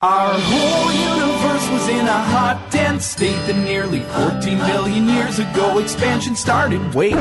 [0.00, 5.80] Our whole universe was in a hot, dense state that nearly 14 billion years ago
[5.80, 6.94] expansion started.
[6.94, 7.16] Wait.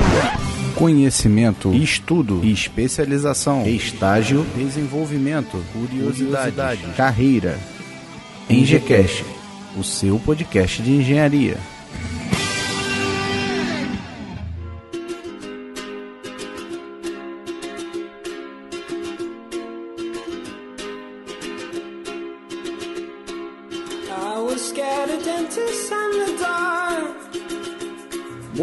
[0.75, 7.59] Conhecimento, estudo, especialização, estágio, desenvolvimento, curiosidade, curiosidade carreira.
[8.47, 9.25] EngeCast,
[9.75, 11.57] o seu podcast de engenharia.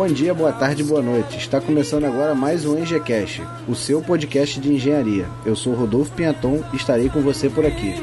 [0.07, 1.39] Bom dia, boa tarde, boa noite.
[1.39, 5.27] Está começando agora mais um EngieCast, o seu podcast de engenharia.
[5.47, 7.95] Eu sou Rodolfo Pianton e estarei com você por aqui.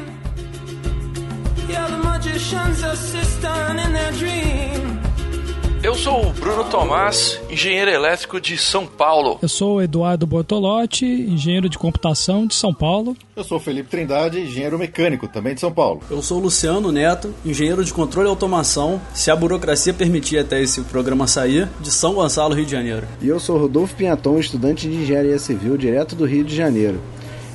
[5.92, 9.38] Eu sou o Bruno Tomás, engenheiro elétrico de São Paulo.
[9.42, 13.14] Eu sou o Eduardo Bortolotti, engenheiro de computação de São Paulo.
[13.36, 16.00] Eu sou o Felipe Trindade, engenheiro mecânico também de São Paulo.
[16.10, 20.62] Eu sou o Luciano Neto, engenheiro de controle e automação, se a burocracia permitir até
[20.62, 23.06] esse programa sair, de São Gonçalo, Rio de Janeiro.
[23.20, 27.02] E eu sou Rodolfo Pinhaton, estudante de engenharia civil direto do Rio de Janeiro.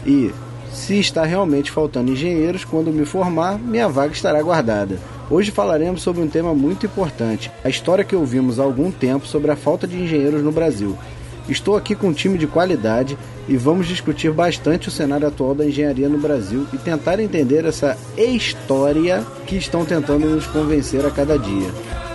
[0.05, 0.31] E
[0.77, 4.99] se está realmente faltando engenheiros, quando me formar, minha vaga estará guardada.
[5.29, 9.49] Hoje falaremos sobre um tema muito importante, a história que ouvimos há algum tempo sobre
[9.49, 10.95] a falta de engenheiros no Brasil.
[11.49, 13.17] Estou aqui com um time de qualidade
[13.47, 17.97] e vamos discutir bastante o cenário atual da engenharia no Brasil e tentar entender essa
[18.15, 22.06] história que estão tentando nos convencer a cada dia.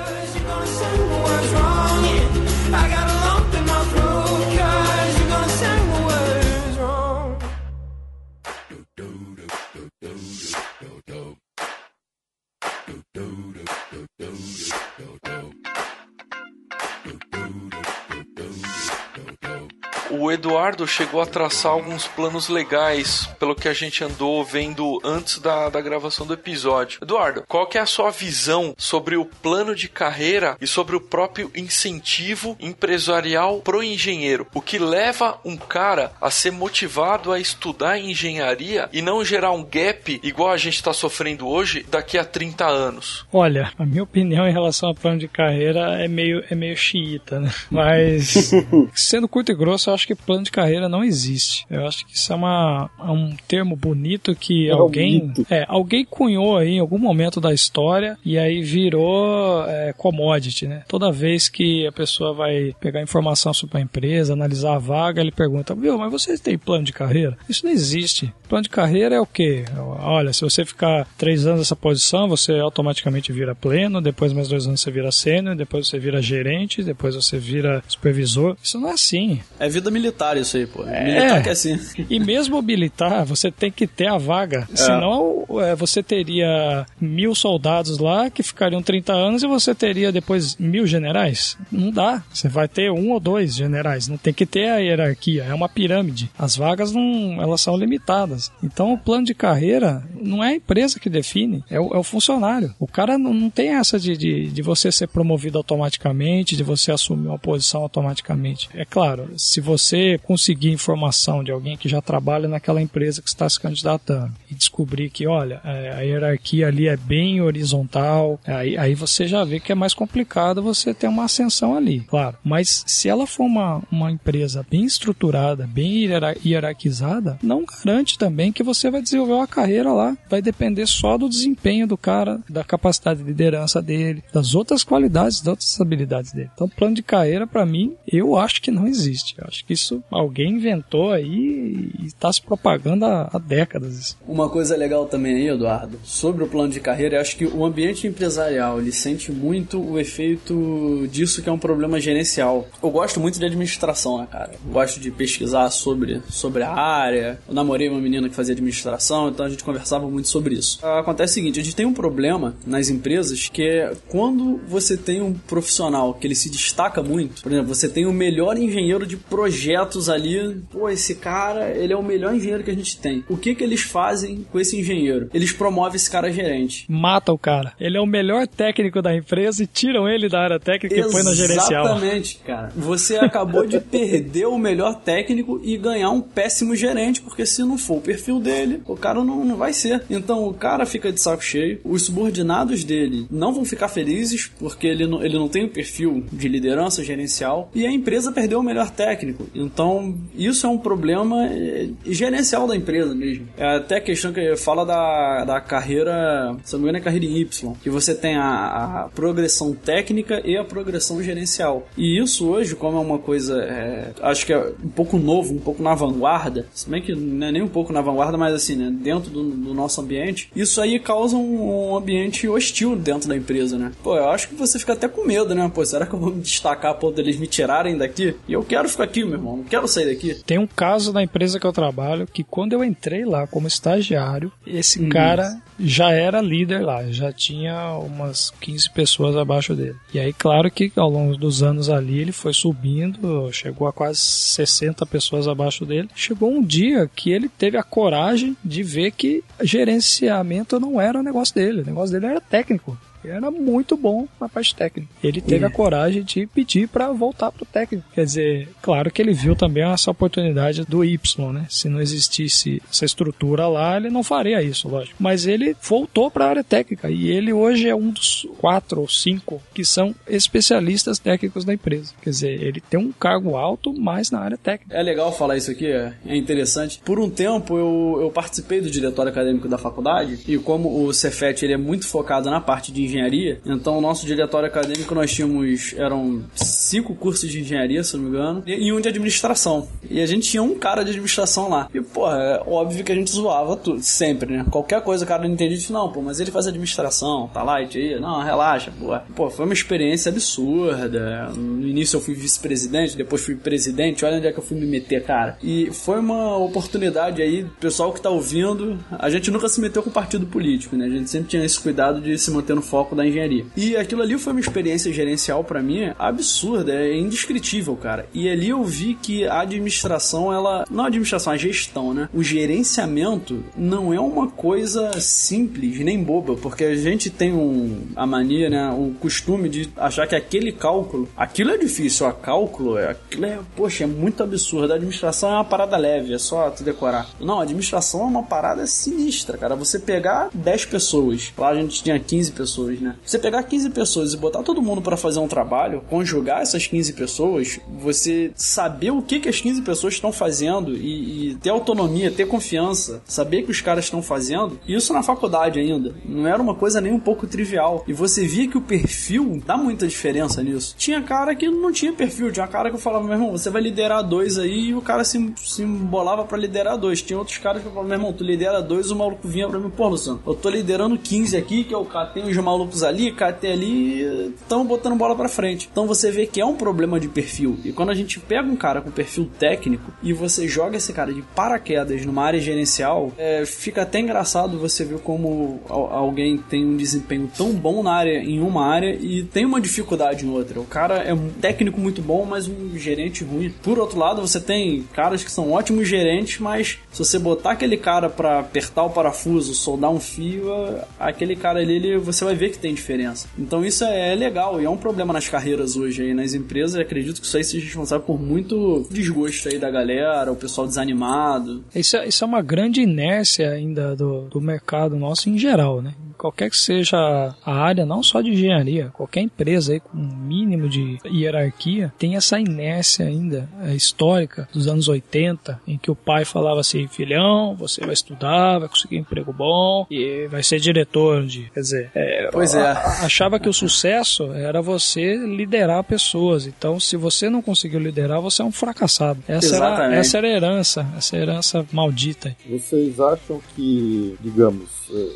[20.62, 25.68] Eduardo chegou a traçar alguns planos legais, pelo que a gente andou vendo antes da,
[25.68, 27.00] da gravação do episódio.
[27.02, 31.00] Eduardo, qual que é a sua visão sobre o plano de carreira e sobre o
[31.00, 34.46] próprio incentivo empresarial pro engenheiro?
[34.54, 39.64] O que leva um cara a ser motivado a estudar engenharia e não gerar um
[39.64, 43.26] gap igual a gente está sofrendo hoje daqui a 30 anos?
[43.32, 47.40] Olha, a minha opinião em relação ao plano de carreira é meio, é meio xiita,
[47.40, 47.50] né?
[47.68, 48.52] Mas,
[48.94, 51.66] sendo curto e grosso, eu acho que plano de carreira não existe.
[51.70, 56.04] Eu acho que isso é, uma, é um termo bonito que é alguém, é, alguém
[56.04, 60.84] cunhou aí em algum momento da história e aí virou é, commodity, né?
[60.86, 65.32] Toda vez que a pessoa vai pegar informação sobre a empresa, analisar a vaga, ele
[65.32, 67.36] pergunta, viu, mas vocês têm plano de carreira?
[67.48, 68.32] Isso não existe.
[68.48, 69.64] Plano de carreira é o quê?
[70.00, 74.66] Olha, se você ficar três anos nessa posição, você automaticamente vira pleno, depois mais dois
[74.66, 78.56] anos você vira sênior, depois você vira gerente, depois você vira supervisor.
[78.62, 79.40] Isso não é assim.
[79.58, 80.84] É vida militar isso aí, pô.
[80.86, 81.78] É, militar que é assim.
[82.10, 84.68] E mesmo militar, você tem que ter a vaga.
[84.72, 84.76] É.
[84.76, 90.56] Senão, é, você teria mil soldados lá que ficariam 30 anos e você teria depois
[90.56, 91.56] mil generais.
[91.70, 92.22] Não dá.
[92.32, 94.08] Você vai ter um ou dois generais.
[94.08, 95.44] Não tem que ter a hierarquia.
[95.44, 96.30] É uma pirâmide.
[96.38, 98.50] As vagas não, elas são limitadas.
[98.62, 102.02] Então, o plano de carreira não é a empresa que define, é o, é o
[102.02, 102.74] funcionário.
[102.78, 106.92] O cara não, não tem essa de, de, de você ser promovido automaticamente, de você
[106.92, 108.68] assumir uma posição automaticamente.
[108.74, 113.28] É claro, se você você conseguir informação de alguém que já trabalha naquela empresa que
[113.28, 118.78] está se candidatando e descobrir que, olha, é, a hierarquia ali é bem horizontal, aí,
[118.78, 122.38] aí você já vê que é mais complicado você ter uma ascensão ali, claro.
[122.42, 126.08] Mas se ela for uma, uma empresa bem estruturada, bem
[126.42, 130.16] hierarquizada, não garante também que você vai desenvolver uma carreira lá.
[130.30, 135.40] Vai depender só do desempenho do cara, da capacidade de liderança dele, das outras qualidades,
[135.40, 136.50] das outras habilidades dele.
[136.54, 139.34] Então, plano de carreira, para mim, eu acho que não existe.
[139.36, 144.16] Eu acho que isso alguém inventou aí e está se propagando há, há, décadas.
[144.26, 147.64] Uma coisa legal também aí, Eduardo, sobre o plano de carreira, eu acho que o
[147.64, 152.66] ambiente empresarial ele sente muito o efeito disso que é um problema gerencial.
[152.82, 154.52] Eu gosto muito de administração, né, cara?
[154.64, 157.38] Eu gosto de pesquisar sobre, sobre a área.
[157.48, 160.84] Eu namorei uma menina que fazia administração, então a gente conversava muito sobre isso.
[160.84, 165.20] Acontece o seguinte, a gente tem um problema nas empresas que é quando você tem
[165.20, 169.16] um profissional que ele se destaca muito, por exemplo, você tem o melhor engenheiro de
[169.16, 173.24] projeto projetos ali, pô, esse cara, ele é o melhor engenheiro que a gente tem.
[173.28, 175.28] O que que eles fazem com esse engenheiro?
[175.32, 176.84] Eles promovem esse cara gerente.
[176.88, 177.72] Mata o cara.
[177.80, 181.22] Ele é o melhor técnico da empresa e tiram ele da área técnica Exatamente, e
[181.22, 181.84] põe na gerencial.
[181.84, 182.72] Exatamente, cara.
[182.76, 187.78] Você acabou de perder o melhor técnico e ganhar um péssimo gerente, porque se não
[187.78, 190.02] for o perfil dele, o cara não, não vai ser.
[190.08, 194.86] Então o cara fica de saco cheio, os subordinados dele não vão ficar felizes porque
[194.86, 198.62] ele não, ele não tem o perfil de liderança gerencial e a empresa perdeu o
[198.62, 199.46] melhor técnico.
[199.54, 200.01] Então,
[200.34, 203.48] isso é um problema é, gerencial da empresa mesmo.
[203.56, 207.26] É até a questão que fala da, da carreira, se não me engano, é carreira
[207.26, 211.86] em Y, que você tem a, a progressão técnica e a progressão gerencial.
[211.96, 215.58] E isso hoje, como é uma coisa, é, acho que é um pouco novo, um
[215.58, 218.76] pouco na vanguarda, se bem que não é nem um pouco na vanguarda, mas assim,
[218.76, 223.36] né, dentro do, do nosso ambiente, isso aí causa um, um, ambiente hostil dentro da
[223.36, 223.92] empresa, né?
[224.02, 225.70] Pô, eu acho que você fica até com medo, né?
[225.72, 228.34] Pô, será que eu vou me destacar a ponto deles me tirarem daqui?
[228.48, 230.34] E eu quero ficar aqui, meu irmão, não quero sair daqui.
[230.44, 234.52] Tem um caso na empresa que eu trabalho que quando eu entrei lá como estagiário,
[234.66, 235.08] esse hum.
[235.08, 239.96] cara já era líder lá, já tinha umas 15 pessoas abaixo dele.
[240.14, 244.20] E aí, claro que ao longo dos anos ali ele foi subindo, chegou a quase
[244.20, 246.08] 60 pessoas abaixo dele.
[246.14, 251.22] Chegou um dia que ele teve a coragem de ver que gerenciamento não era o
[251.22, 255.10] negócio dele, o negócio dele era técnico era muito bom na parte técnica.
[255.22, 258.06] Ele teve a coragem de pedir para voltar pro técnico.
[258.14, 261.66] Quer dizer, claro que ele viu também essa oportunidade do Y, né?
[261.68, 265.16] Se não existisse essa estrutura lá, ele não faria isso, lógico.
[265.18, 269.08] Mas ele voltou para a área técnica e ele hoje é um dos quatro ou
[269.08, 272.12] cinco que são especialistas técnicos da empresa.
[272.22, 274.96] Quer dizer, ele tem um cargo alto, mas na área técnica.
[274.96, 277.00] É legal falar isso aqui, é, é interessante.
[277.04, 281.64] Por um tempo eu, eu participei do diretório acadêmico da faculdade e como o Cefet
[281.64, 283.60] ele é muito focado na parte de engenharia.
[283.64, 288.28] Então, o nosso diretório acadêmico nós tínhamos eram cinco cursos de engenharia, se não me
[288.30, 289.88] engano, e um de administração.
[290.10, 291.88] E a gente tinha um cara de administração lá.
[291.94, 294.66] E, pô, é óbvio que a gente zoava tudo, sempre, né?
[294.70, 298.20] Qualquer coisa o cara não entendia, não, pô, mas ele faz administração, tá light aí?
[298.20, 299.18] Não, relaxa, pô.
[299.34, 301.50] Pô, foi uma experiência absurda.
[301.54, 304.86] No início eu fui vice-presidente, depois fui presidente, olha onde é que eu fui me
[304.86, 305.58] meter, cara.
[305.62, 310.10] E foi uma oportunidade aí, pessoal que tá ouvindo, a gente nunca se meteu com
[310.10, 311.06] partido político, né?
[311.06, 313.64] A gente sempre tinha esse cuidado de se manter no foco da engenharia.
[313.76, 318.26] E aquilo ali foi uma experiência gerencial para mim absurda, é indescritível, cara.
[318.32, 320.84] E ali eu vi que a administração, ela.
[320.90, 322.28] Não a administração, a gestão, né?
[322.32, 328.26] O gerenciamento não é uma coisa simples nem boba, porque a gente tem um, a
[328.26, 328.90] mania, né?
[328.90, 333.58] O costume de achar que aquele cálculo, aquilo é difícil, a cálculo, é, aquilo é,
[333.76, 334.92] poxa, é muito absurdo.
[334.92, 337.28] A administração é uma parada leve, é só tu decorar.
[337.40, 339.76] Não, a administração é uma parada sinistra, cara.
[339.76, 343.16] Você pegar 10 pessoas, lá a gente tinha 15 pessoas pessoas, né?
[343.24, 347.12] Você pegar 15 pessoas e botar todo mundo para fazer um trabalho, conjugar essas 15
[347.14, 352.30] pessoas, você saber o que, que as 15 pessoas estão fazendo e, e ter autonomia,
[352.30, 356.14] ter confiança, saber que os caras estão fazendo, isso na faculdade ainda.
[356.24, 358.04] Não era uma coisa nem um pouco trivial.
[358.06, 360.94] E você via que o perfil dá muita diferença nisso.
[360.98, 363.82] Tinha cara que não tinha perfil, tinha cara que eu falava, meu irmão, você vai
[363.82, 367.22] liderar dois aí e o cara se, se embolava para liderar dois.
[367.22, 369.78] Tinha outros caras que eu falava, meu irmão, tu lidera dois, o maluco vinha pra
[369.78, 372.81] mim, pô, Luciano, eu tô liderando 15 aqui, que é o cara tem os malucos
[372.82, 375.88] malucos ali, KT ali, estão botando bola para frente.
[375.90, 377.78] Então você vê que é um problema de perfil.
[377.84, 381.32] E quando a gente pega um cara com perfil técnico e você joga esse cara
[381.32, 386.96] de paraquedas numa área gerencial, é, fica até engraçado você ver como alguém tem um
[386.96, 390.80] desempenho tão bom na área, em uma área, e tem uma dificuldade em outra.
[390.80, 393.72] O cara é um técnico muito bom, mas um gerente ruim.
[393.82, 397.96] Por outro lado, você tem caras que são ótimos gerentes, mas se você botar aquele
[397.96, 400.70] cara para apertar o parafuso, soldar um fio,
[401.18, 403.48] aquele cara ali, ele, você vai ver que tem diferença.
[403.58, 407.00] Então isso é legal e é um problema nas carreiras hoje aí, nas empresas.
[407.00, 411.84] Acredito que isso aí seja responsável por muito desgosto aí da galera, o pessoal desanimado.
[411.94, 416.14] Isso é, isso é uma grande inércia ainda do, do mercado nosso em geral, né?
[416.42, 420.88] Qualquer que seja a área, não só de engenharia, qualquer empresa aí com um mínimo
[420.88, 426.44] de hierarquia, tem essa inércia ainda é, histórica dos anos 80, em que o pai
[426.44, 431.46] falava assim: filhão, você vai estudar, vai conseguir um emprego bom e vai ser diretor
[431.46, 431.70] de.
[431.72, 432.90] Quer dizer, é, pois é.
[432.90, 436.66] achava que o sucesso era você liderar pessoas.
[436.66, 439.40] Então, se você não conseguiu liderar, você é um fracassado.
[439.46, 442.56] Essa, era, essa era a herança, essa herança maldita.
[442.68, 444.88] Vocês acham que, digamos,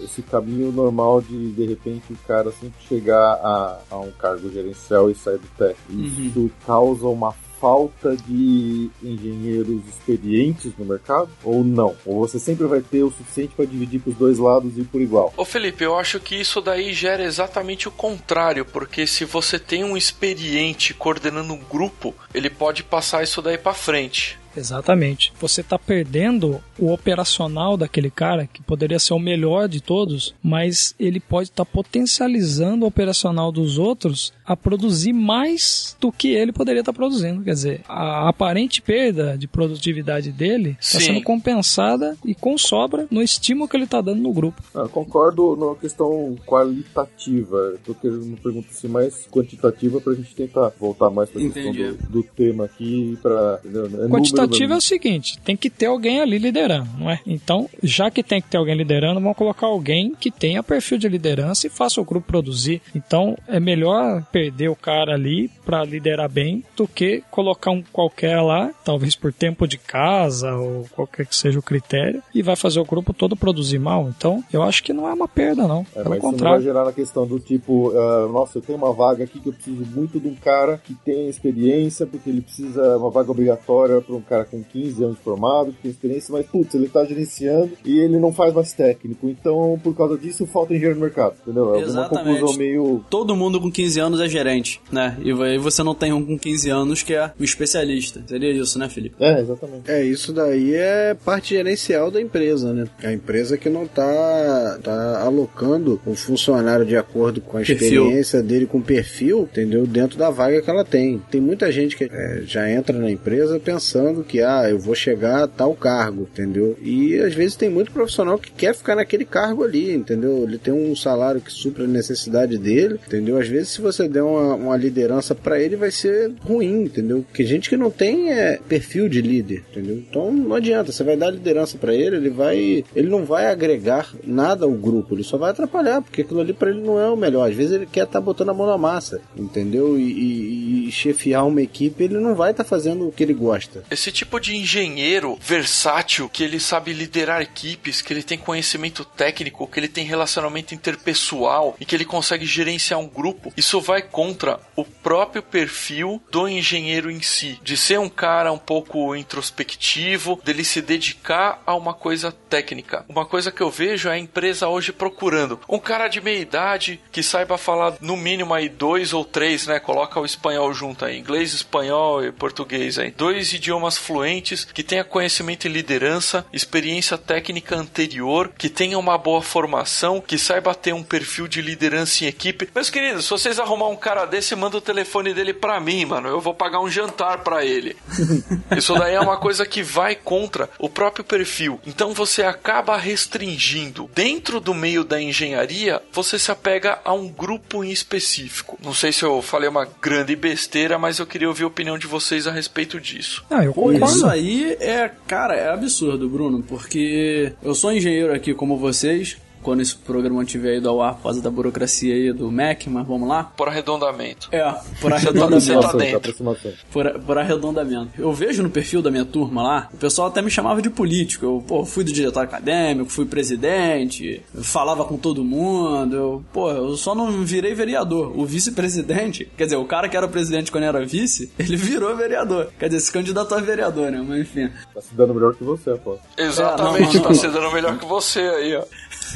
[0.03, 5.11] esse caminho normal de de repente o cara sempre chegar a, a um cargo gerencial
[5.11, 5.93] e sair do técnico.
[5.93, 6.27] Uhum.
[6.27, 11.97] Isso causa uma falta de engenheiros experientes no mercado ou não?
[12.05, 15.01] Ou você sempre vai ter o suficiente para dividir para os dois lados e por
[15.01, 15.33] igual?
[15.37, 19.85] Ô Felipe, eu acho que isso daí gera exatamente o contrário, porque se você tem
[19.85, 24.39] um experiente coordenando um grupo, ele pode passar isso daí para frente.
[24.57, 25.33] Exatamente.
[25.41, 30.95] Você está perdendo o operacional daquele cara, que poderia ser o melhor de todos, mas
[30.99, 36.53] ele pode estar tá potencializando o operacional dos outros a produzir mais do que ele
[36.53, 37.43] poderia estar tá produzindo.
[37.43, 43.23] Quer dizer, a aparente perda de produtividade dele está sendo compensada e com sobra no
[43.23, 44.63] estímulo que ele está dando no grupo.
[44.75, 47.73] Ah, concordo na questão qualitativa.
[47.75, 51.73] Estou querendo perguntar se mais quantitativa para a gente tentar voltar mais para a questão
[51.73, 53.19] do, do, tema aqui.
[53.21, 54.09] Pra, é
[54.47, 57.21] Quantitativa é o seguinte: tem que ter alguém ali liderando, não é?
[57.27, 61.09] Então, já que tem que ter alguém liderando, vamos colocar alguém que tenha perfil de
[61.09, 62.81] liderança e faça o grupo produzir.
[62.95, 68.41] Então, é melhor perder o cara ali para liderar bem do que colocar um qualquer
[68.41, 72.81] lá, talvez por tempo de casa ou qualquer que seja o critério, e vai fazer
[72.81, 74.09] o grupo todo produzir mal.
[74.09, 75.87] Então, eu acho que não é uma perda, não.
[75.95, 76.57] É, Pelo mas contrário.
[76.57, 79.53] vai gerar na questão do tipo, uh, nossa, eu tenho uma vaga aqui que eu
[79.53, 84.15] preciso muito de um cara que tem experiência, porque ele precisa, uma vaga obrigatória para
[84.15, 87.99] um cara com 15 anos formado, que tem experiência, mas putz, ele tá gerenciando e
[87.99, 89.29] ele não faz mais técnico.
[89.29, 91.75] Então, por causa disso, falta engenheiro no mercado, entendeu?
[91.75, 93.05] É uma conclusão meio.
[93.11, 95.17] Todo mundo com 15 anos é gerente, né?
[95.23, 98.23] E aí você não tem um com 15 anos que é o especialista.
[98.27, 99.17] Seria isso, né, Felipe?
[99.21, 99.91] É, exatamente.
[99.91, 102.87] É, isso daí é parte gerencial da empresa, né?
[103.03, 108.43] A empresa que não tá, tá alocando o funcionário de acordo com a experiência perfil.
[108.43, 109.87] dele, com o perfil, entendeu?
[109.87, 111.23] Dentro da vaga que ela tem.
[111.31, 115.45] Tem muita gente que é, já entra na empresa pensando que, ah, eu vou chegar
[115.45, 116.77] a tal cargo, entendeu?
[116.83, 120.43] E às vezes tem muito profissional que quer ficar naquele cargo ali, entendeu?
[120.43, 123.39] Ele tem um salário que supra a necessidade dele, entendeu?
[123.39, 127.25] Às vezes, se você der uma, uma liderança para ele, vai ser ruim, entendeu?
[127.27, 129.97] Porque gente que não tem é, perfil de líder, entendeu?
[129.97, 132.85] Então não adianta, você vai dar liderança para ele, ele vai.
[132.95, 136.71] Ele não vai agregar nada ao grupo, ele só vai atrapalhar, porque aquilo ali para
[136.71, 137.49] ele não é o melhor.
[137.49, 139.99] Às vezes ele quer estar tá botando a mão na massa, entendeu?
[139.99, 143.35] E, e, e chefiar uma equipe, ele não vai estar tá fazendo o que ele
[143.35, 143.83] gosta.
[143.91, 149.67] Esse tipo de engenheiro versátil, que ele sabe liderar equipes, que ele tem conhecimento técnico,
[149.67, 154.61] que ele tem relacionamento interpessoal e que ele consegue gerenciar um grupo, isso vai contra
[154.75, 160.65] o próprio perfil do engenheiro em si, de ser um cara um pouco introspectivo, dele
[160.65, 163.05] se dedicar a uma coisa técnica.
[163.09, 167.01] Uma coisa que eu vejo é a empresa hoje procurando um cara de meia idade
[167.11, 169.79] que saiba falar no mínimo aí dois ou três, né?
[169.79, 173.11] Coloca o espanhol junto aí, inglês, espanhol e português aí.
[173.11, 179.43] Dois idiomas fluentes, que tenha conhecimento e liderança, experiência técnica anterior, que tenha uma boa
[179.43, 182.69] formação, que saiba ter um perfil de liderança em equipe.
[182.75, 186.29] Meus queridos, se vocês arrumar um cara desse, manda o telefone dele pra mim, mano.
[186.29, 187.97] Eu vou pagar um jantar pra ele.
[188.77, 191.81] Isso daí é uma coisa que vai contra o próprio perfil.
[191.87, 194.11] Então você acaba restringindo.
[194.15, 198.79] Dentro do meio da engenharia, você se apega a um grupo em específico.
[198.83, 202.07] Não sei se eu falei uma grande besteira, mas eu queria ouvir a opinião de
[202.07, 203.45] vocês a respeito disso.
[203.51, 204.27] Ah, eu Isso.
[204.27, 209.97] Aí é, cara, é absurdo, Bruno, porque eu sou engenheiro aqui como vocês, quando esse
[209.97, 213.43] programa tiver ido ao ar por causa da burocracia aí do MEC, mas vamos lá.
[213.43, 214.49] Por arredondamento.
[214.53, 214.63] É,
[215.01, 215.81] por arredondamento.
[215.81, 218.11] Tá por, por arredondamento.
[218.17, 221.45] Eu vejo no perfil da minha turma lá, o pessoal até me chamava de político.
[221.45, 226.15] Eu, pô, fui do diretor acadêmico, fui presidente, falava com todo mundo.
[226.15, 228.39] Eu, pô, eu só não virei vereador.
[228.39, 232.69] O vice-presidente, quer dizer, o cara que era presidente quando era vice, ele virou vereador.
[232.79, 234.25] Quer dizer, se candidatou a vereador, né?
[234.25, 234.71] Mas enfim.
[234.95, 236.17] Tá se dando melhor que você, pô.
[236.39, 238.85] Exatamente, é, não, não, não, tá se dando melhor que você aí, ó.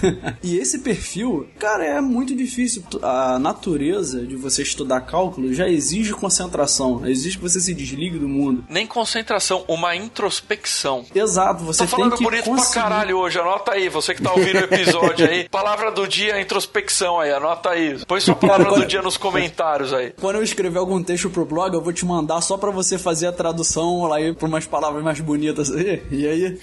[0.43, 2.83] e esse perfil, cara, é muito difícil.
[3.03, 8.29] A natureza de você estudar cálculo já exige concentração, exige que você se desligue do
[8.29, 8.65] mundo.
[8.69, 11.05] Nem concentração, uma introspecção.
[11.15, 12.73] Exato, você Tô tem que bonito conseguir...
[12.73, 15.49] pra caralho hoje, anota aí, você que tá ouvindo o episódio aí.
[15.51, 17.99] Palavra do dia, introspecção aí, anota aí.
[18.07, 20.13] Põe sua palavra Cara, do dia nos comentários aí.
[20.21, 23.27] Quando eu escrever algum texto pro blog, eu vou te mandar só pra você fazer
[23.27, 26.03] a tradução lá aí pra umas palavras mais bonitas aí.
[26.11, 26.59] E aí?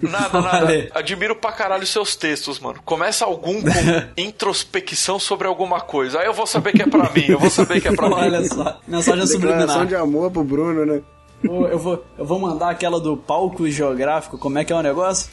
[0.00, 0.88] Nada, nada.
[0.94, 2.80] Admiro pra caralho seus textos, mano.
[2.92, 3.68] Começa algum com
[4.20, 6.20] introspecção sobre alguma coisa.
[6.20, 8.40] Aí eu vou saber que é pra mim, eu vou saber que é pra Olha
[8.40, 8.46] mim.
[8.48, 9.86] Olha só, mensagem subliminar.
[9.86, 11.00] de amor pro Bruno, né?
[11.42, 15.28] Eu vou, eu vou mandar aquela do palco geográfico, como é que é o negócio?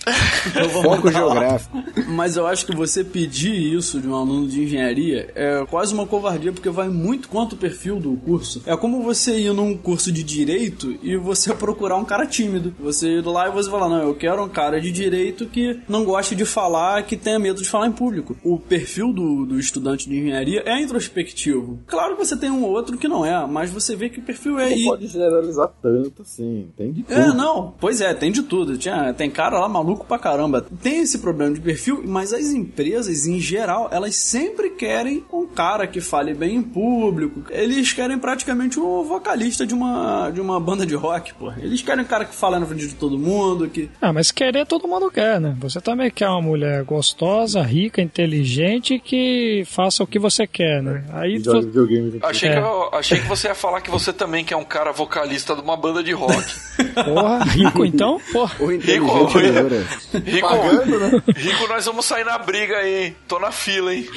[0.83, 1.77] palco geográfico.
[2.07, 6.05] Mas eu acho que você pedir isso de um aluno de engenharia é quase uma
[6.05, 8.61] covardia, porque vai muito contra o perfil do curso.
[8.65, 12.73] É como você ir num curso de direito e você procurar um cara tímido.
[12.79, 16.03] Você ir lá e você falar, não, eu quero um cara de direito que não
[16.03, 18.35] goste de falar, que tenha medo de falar em público.
[18.43, 21.79] O perfil do, do estudante de engenharia é introspectivo.
[21.87, 24.59] Claro que você tem um outro que não é, mas você vê que o perfil
[24.59, 24.69] é...
[24.69, 24.85] Não e...
[24.85, 26.69] pode generalizar tanto tanto assim.
[26.77, 27.19] Tem de tudo.
[27.19, 28.77] É, não, pois é, tem de tudo.
[28.77, 30.65] Tinha, tem cara lá maluco pra caramba.
[30.81, 35.87] Tem esse problema de perfil, mas as empresas, em geral, elas sempre querem um cara
[35.87, 37.43] que fale bem em público.
[37.49, 41.51] Eles querem praticamente o vocalista de uma, de uma banda de rock, pô.
[41.53, 43.89] Eles querem um cara que fala na frente de todo mundo, que...
[44.01, 45.55] Ah, mas querer todo mundo quer, né?
[45.59, 51.03] Você também quer uma mulher gostosa, rica, inteligente que faça o que você quer, né?
[51.13, 51.59] Aí tu...
[51.61, 52.19] videogame.
[52.21, 52.53] Achei, É.
[52.53, 55.61] que eu, achei que você ia falar que você também quer um cara vocalista de
[55.61, 56.45] uma banda de rock.
[57.05, 58.21] Porra, rico então?
[58.31, 58.55] Porra.
[58.79, 59.85] Rico, loura.
[60.25, 61.23] Rico, Pagando, né?
[61.35, 63.15] Rico, nós vamos sair na briga aí, hein?
[63.27, 64.07] Tô na fila, hein?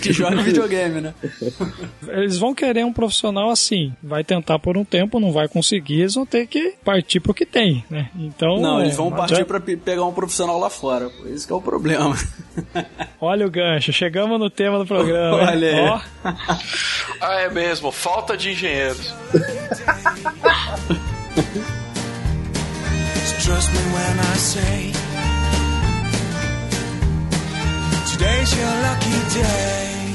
[0.00, 1.14] que joga videogame, né?
[2.08, 3.92] Eles vão querer um profissional assim.
[4.02, 7.44] Vai tentar por um tempo, não vai conseguir, eles vão ter que partir pro que
[7.44, 8.08] tem, né?
[8.18, 8.58] Então.
[8.58, 11.10] Não, eles vão partir adianta- pra pe- pegar um profissional lá fora.
[11.26, 12.16] Esse que é o problema.
[13.20, 15.36] Olha o gancho, chegamos no tema do programa.
[15.50, 15.80] Olha aí.
[15.88, 16.00] Ó,
[17.20, 19.12] Ah, é mesmo, falta de engenheiros.
[23.40, 24.92] Trust me when I say
[28.12, 30.11] Today's your lucky day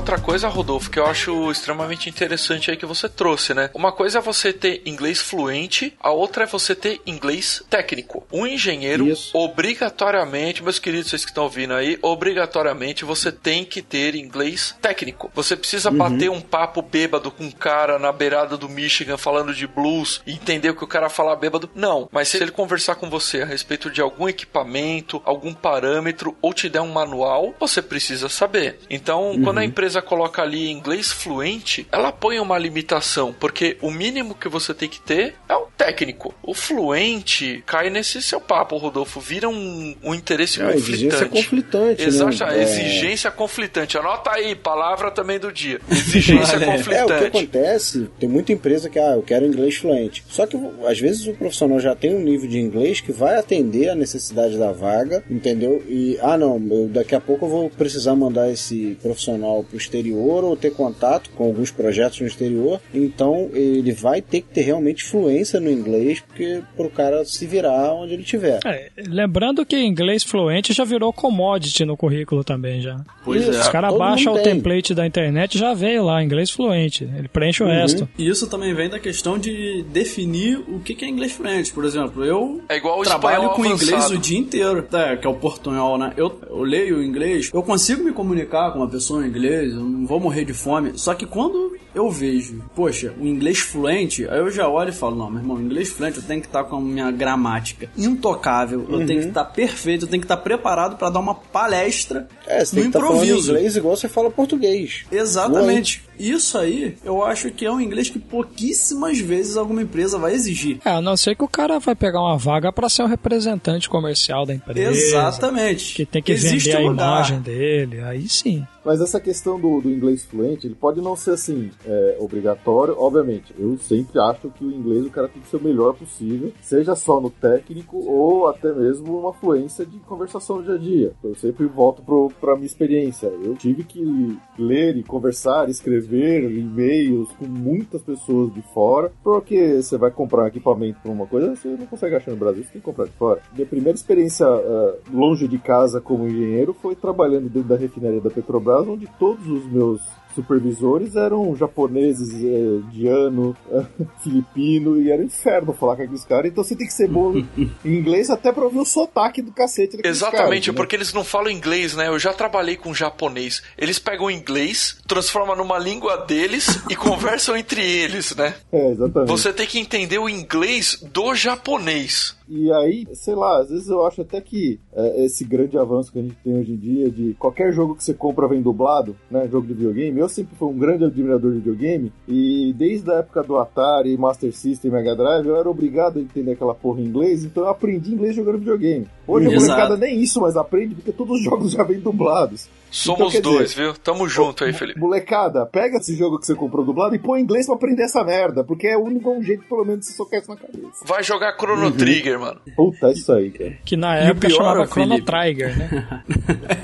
[0.00, 3.68] outra coisa, Rodolfo, que eu acho extremamente interessante aí que você trouxe, né?
[3.74, 8.26] Uma coisa é você ter inglês fluente, a outra é você ter inglês técnico.
[8.32, 9.36] Um engenheiro, Isso.
[9.36, 15.30] obrigatoriamente, meus queridos, vocês que estão ouvindo aí, obrigatoriamente você tem que ter inglês técnico.
[15.34, 19.66] Você precisa bater um papo bêbado com um cara na beirada do Michigan falando de
[19.66, 21.68] blues e entender o que o cara fala bêbado.
[21.74, 26.54] Não, mas se ele conversar com você a respeito de algum equipamento, algum parâmetro ou
[26.54, 28.78] te der um manual, você precisa saber.
[28.88, 34.34] Então, quando a empresa coloca ali inglês fluente, ela põe uma limitação, porque o mínimo
[34.34, 36.34] que você tem que ter é o técnico.
[36.42, 41.42] O fluente cai nesse seu papo, Rodolfo, vira um, um interesse É, a exigência conflitante.
[41.42, 42.58] conflitante, Exato, né?
[42.58, 42.62] É.
[42.62, 43.98] exigência conflitante.
[43.98, 45.80] Anota aí, palavra também do dia.
[45.90, 46.72] Exigência Olha aí.
[46.72, 47.26] É, o que conflitante.
[47.26, 50.24] acontece, tem muita empresa que, ah, eu quero inglês fluente.
[50.28, 50.56] Só que,
[50.86, 54.56] às vezes, o profissional já tem um nível de inglês que vai atender a necessidade
[54.56, 55.82] da vaga, entendeu?
[55.88, 60.44] E, ah, não, eu, daqui a pouco eu vou precisar mandar esse profissional pro exterior
[60.44, 62.80] ou ter contato com alguns projetos no exterior.
[62.94, 65.79] Então, ele vai ter que ter realmente fluência no inglês,
[66.26, 68.60] porque pro cara se virar onde ele estiver.
[68.64, 73.00] é, lembrando que inglês fluente já virou commodity no currículo também já.
[73.24, 73.58] Pois Isso.
[73.58, 73.60] é.
[73.60, 74.54] Os caras baixam o tem.
[74.54, 77.04] template da internet já veio lá, inglês fluente.
[77.04, 78.08] Ele preenche o resto.
[78.18, 81.72] E isso também vem da questão de definir o que é inglês fluente.
[81.72, 84.14] Por exemplo, eu É igual o trabalho com inglês avançado.
[84.14, 86.12] o dia inteiro, tá, que é o portunhol, né?
[86.16, 90.06] Eu, eu leio inglês, eu consigo me comunicar com uma pessoa em inglês, eu não
[90.06, 90.92] vou morrer de fome.
[90.96, 95.16] Só que quando eu vejo, poxa, o inglês fluente, aí eu já olho e falo,
[95.16, 98.86] não, meu irmão, o inglês fluente eu tenho que estar com a minha gramática intocável,
[98.88, 102.64] eu tenho que estar perfeito, eu tenho que estar preparado para dar uma palestra É,
[102.64, 103.50] você no tem que falando improviso.
[103.52, 105.04] inglês igual você fala português.
[105.10, 106.02] Exatamente.
[106.18, 110.78] Isso aí, eu acho que é um inglês que pouquíssimas vezes alguma empresa vai exigir.
[110.84, 113.88] É, a não ser que o cara vai pegar uma vaga pra ser um representante
[113.88, 114.90] comercial da empresa.
[114.90, 115.94] Exatamente.
[115.94, 117.06] Que tem que Existe vender a lugar.
[117.06, 118.00] imagem dele.
[118.02, 118.66] Aí sim.
[118.84, 122.94] Mas essa questão do, do inglês fluente, ele pode não ser assim, é, obrigatório.
[122.98, 126.52] Obviamente, eu sempre acho que o inglês o cara tem que ser o melhor possível,
[126.62, 131.12] seja só no técnico ou até mesmo uma fluência de conversação no dia a dia.
[131.22, 133.26] Eu sempre volto pro, pra minha experiência.
[133.26, 139.96] Eu tive que ler e conversar, escrever e-mails com muitas pessoas de fora, porque você
[139.98, 142.80] vai comprar um equipamento para uma coisa, você não consegue achar no Brasil, você tem
[142.80, 143.40] que comprar de fora.
[143.54, 148.30] Minha primeira experiência ah, longe de casa como engenheiro foi trabalhando dentro da refinaria da
[148.30, 150.00] Petrobras, onde todos os meus
[150.34, 153.56] supervisores eram japoneses, eh, indiano,
[154.22, 156.50] filipino, e era um inferno falar com aqueles caras.
[156.50, 159.96] Então você tem que ser bom em inglês até pra ouvir o sotaque do cacete
[159.96, 160.72] daqueles Exatamente, caras, né?
[160.74, 162.08] porque eles não falam inglês, né?
[162.08, 163.62] Eu já trabalhei com japonês.
[163.76, 168.54] Eles pegam o inglês, transformam numa língua deles e conversam entre eles, né?
[168.72, 169.30] É, exatamente.
[169.30, 172.36] Você tem que entender o inglês do japonês.
[172.52, 176.18] E aí, sei lá, às vezes eu acho até que é, esse grande avanço que
[176.18, 179.46] a gente tem hoje em dia de qualquer jogo que você compra vem dublado, né?
[179.48, 180.18] Jogo de videogame.
[180.18, 184.52] Eu sempre fui um grande admirador de videogame e desde a época do Atari, Master
[184.52, 188.12] System, Mega Drive, eu era obrigado a entender aquela porra em inglês, então eu aprendi
[188.12, 189.06] inglês jogando videogame.
[189.28, 192.68] Hoje a molecada nem isso mais aprende, porque todos os jogos já vêm dublados.
[192.90, 193.94] Somos quer dois, dizer, viu?
[193.94, 194.98] Tamo junto aí, Felipe.
[194.98, 198.24] Molecada, pega esse jogo que você comprou dublado e põe em inglês pra aprender essa
[198.24, 201.04] merda, porque é o único jeito, pelo menos, de você socar isso na cabeça.
[201.04, 202.60] Vai jogar Chrono Trigger, mano.
[202.76, 203.72] Puta, é isso aí, cara.
[203.84, 205.22] Que na E o época pior, chamava Chrono?
[205.22, 206.22] Trigger, né?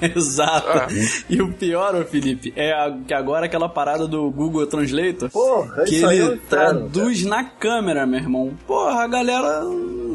[0.14, 0.68] Exato.
[0.68, 0.86] Ah.
[1.28, 5.30] E o pior, ô Felipe, é a- que agora aquela parada do Google Translator.
[5.30, 8.52] Porra, que é ele inferno, traduz na câmera, meu irmão.
[8.66, 9.62] Porra, a galera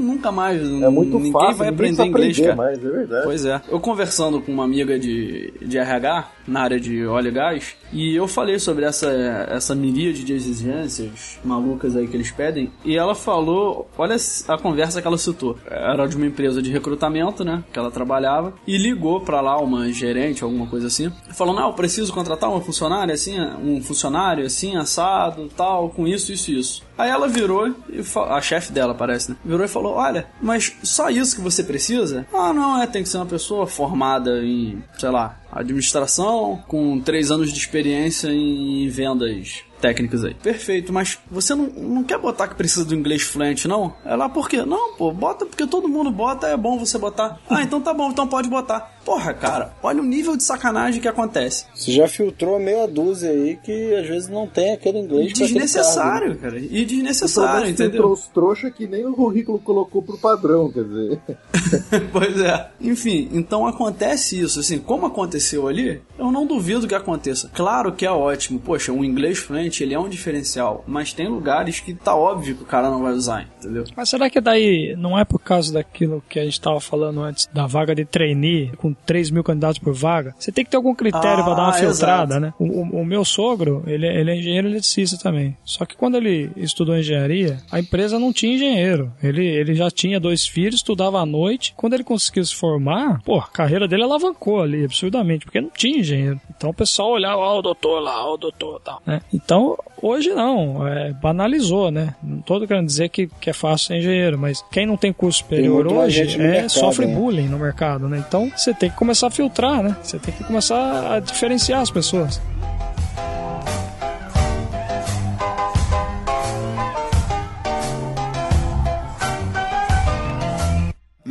[0.02, 0.62] nunca mais.
[0.62, 2.56] É muito ninguém fácil, vai ninguém aprender inglês, cara.
[2.56, 3.24] mais, é verdade.
[3.24, 3.62] Pois é.
[3.70, 8.16] Eu conversando com uma amiga de, de RH, na área de óleo e gás, e
[8.16, 9.10] eu falei sobre essa,
[9.50, 14.16] essa miríade de exigências malucas aí que eles pedem, e ela falou, olha
[14.48, 15.58] a conversa que ela citou.
[15.70, 19.92] Era de uma empresa de recrutamento, né, que ela trabalhava, e ligou pra lá uma
[19.92, 24.76] gerente, alguma coisa assim, falando, não, eu preciso contratar uma funcionária assim, um funcionário assim,
[24.76, 26.84] assado, tal, com isso, isso e isso.
[26.98, 29.38] Aí ela virou, e fa- a chefe dela parece, né?
[29.44, 32.26] Virou e falou: Olha, mas só isso que você precisa?
[32.34, 37.32] Ah, não, é, tem que ser uma pessoa formada em, sei lá, administração, com três
[37.32, 40.36] anos de experiência em vendas técnicas aí.
[40.36, 43.94] Perfeito, mas você não, não quer botar que precisa do inglês fluente, não?
[44.06, 44.64] Ela, por quê?
[44.64, 47.40] Não, pô, bota porque todo mundo bota, é bom você botar.
[47.50, 48.92] Ah, então tá bom, então pode botar.
[49.04, 51.66] Porra, cara, olha o nível de sacanagem que acontece.
[51.74, 55.60] Você já filtrou meia dúzia aí que às vezes não tem aquele inglês pra aquele
[55.60, 55.66] cargo, né?
[55.66, 56.60] Desnecessário, cara.
[56.60, 57.92] E desnecessário, menos entendeu?
[57.92, 61.20] filtrou os trouxa que nem o currículo colocou pro padrão, quer dizer.
[62.14, 62.70] pois é.
[62.80, 64.60] Enfim, então acontece isso.
[64.60, 67.50] Assim, como aconteceu ali, eu não duvido que aconteça.
[67.54, 68.60] Claro que é ótimo.
[68.60, 70.84] Poxa, um inglês fluente, ele é um diferencial.
[70.88, 73.84] Mas tem lugares que tá óbvio que o cara não vai usar, entendeu?
[73.96, 77.48] Mas será que daí não é por causa daquilo que a gente estava falando antes,
[77.54, 80.34] da vaga de trainee, com 3 mil candidatos por vaga?
[80.38, 82.40] Você tem que ter algum critério Ah, para dar uma filtrada, exato.
[82.40, 82.54] né?
[82.60, 85.58] O, o- o meu sogro, ele, é- ele é engenheiro eletricista também.
[85.66, 89.12] Só que quando ele estudou engenharia, a empresa não tinha engenheiro.
[89.24, 91.74] Ele, ele já tinha dois filhos, estudava à noite.
[91.78, 96.00] Quando ele conseguiu se formar, pô, a carreira dele alavancou ali, absurdamente, porque não tinha
[96.00, 96.40] engenheiro.
[96.56, 99.22] Então o pessoal olhava, ó, o doutor lá, ó, o doutor e tal, né?
[99.34, 102.16] Então, hoje não, é, banalizou, né?
[102.22, 105.40] Não tô querendo dizer que, que é fácil ser engenheiro, mas quem não tem curso
[105.40, 107.16] superior mais hoje é, mercado, sofre né?
[107.16, 108.24] bullying no mercado, né?
[108.28, 109.96] Então você tem que começar a filtrar, né?
[110.02, 112.42] Você tem que começar a diferenciar as pessoas.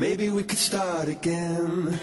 [0.00, 1.98] Maybe we could start again.